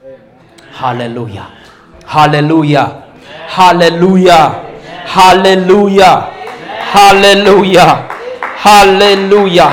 Hallelujah. 0.71 1.51
Hallelujah. 2.05 3.03
Hallelujah. 3.49 4.63
Hallelujah. 5.07 6.21
Hallelujah. 6.93 8.09
Hallelujah. 8.57 9.65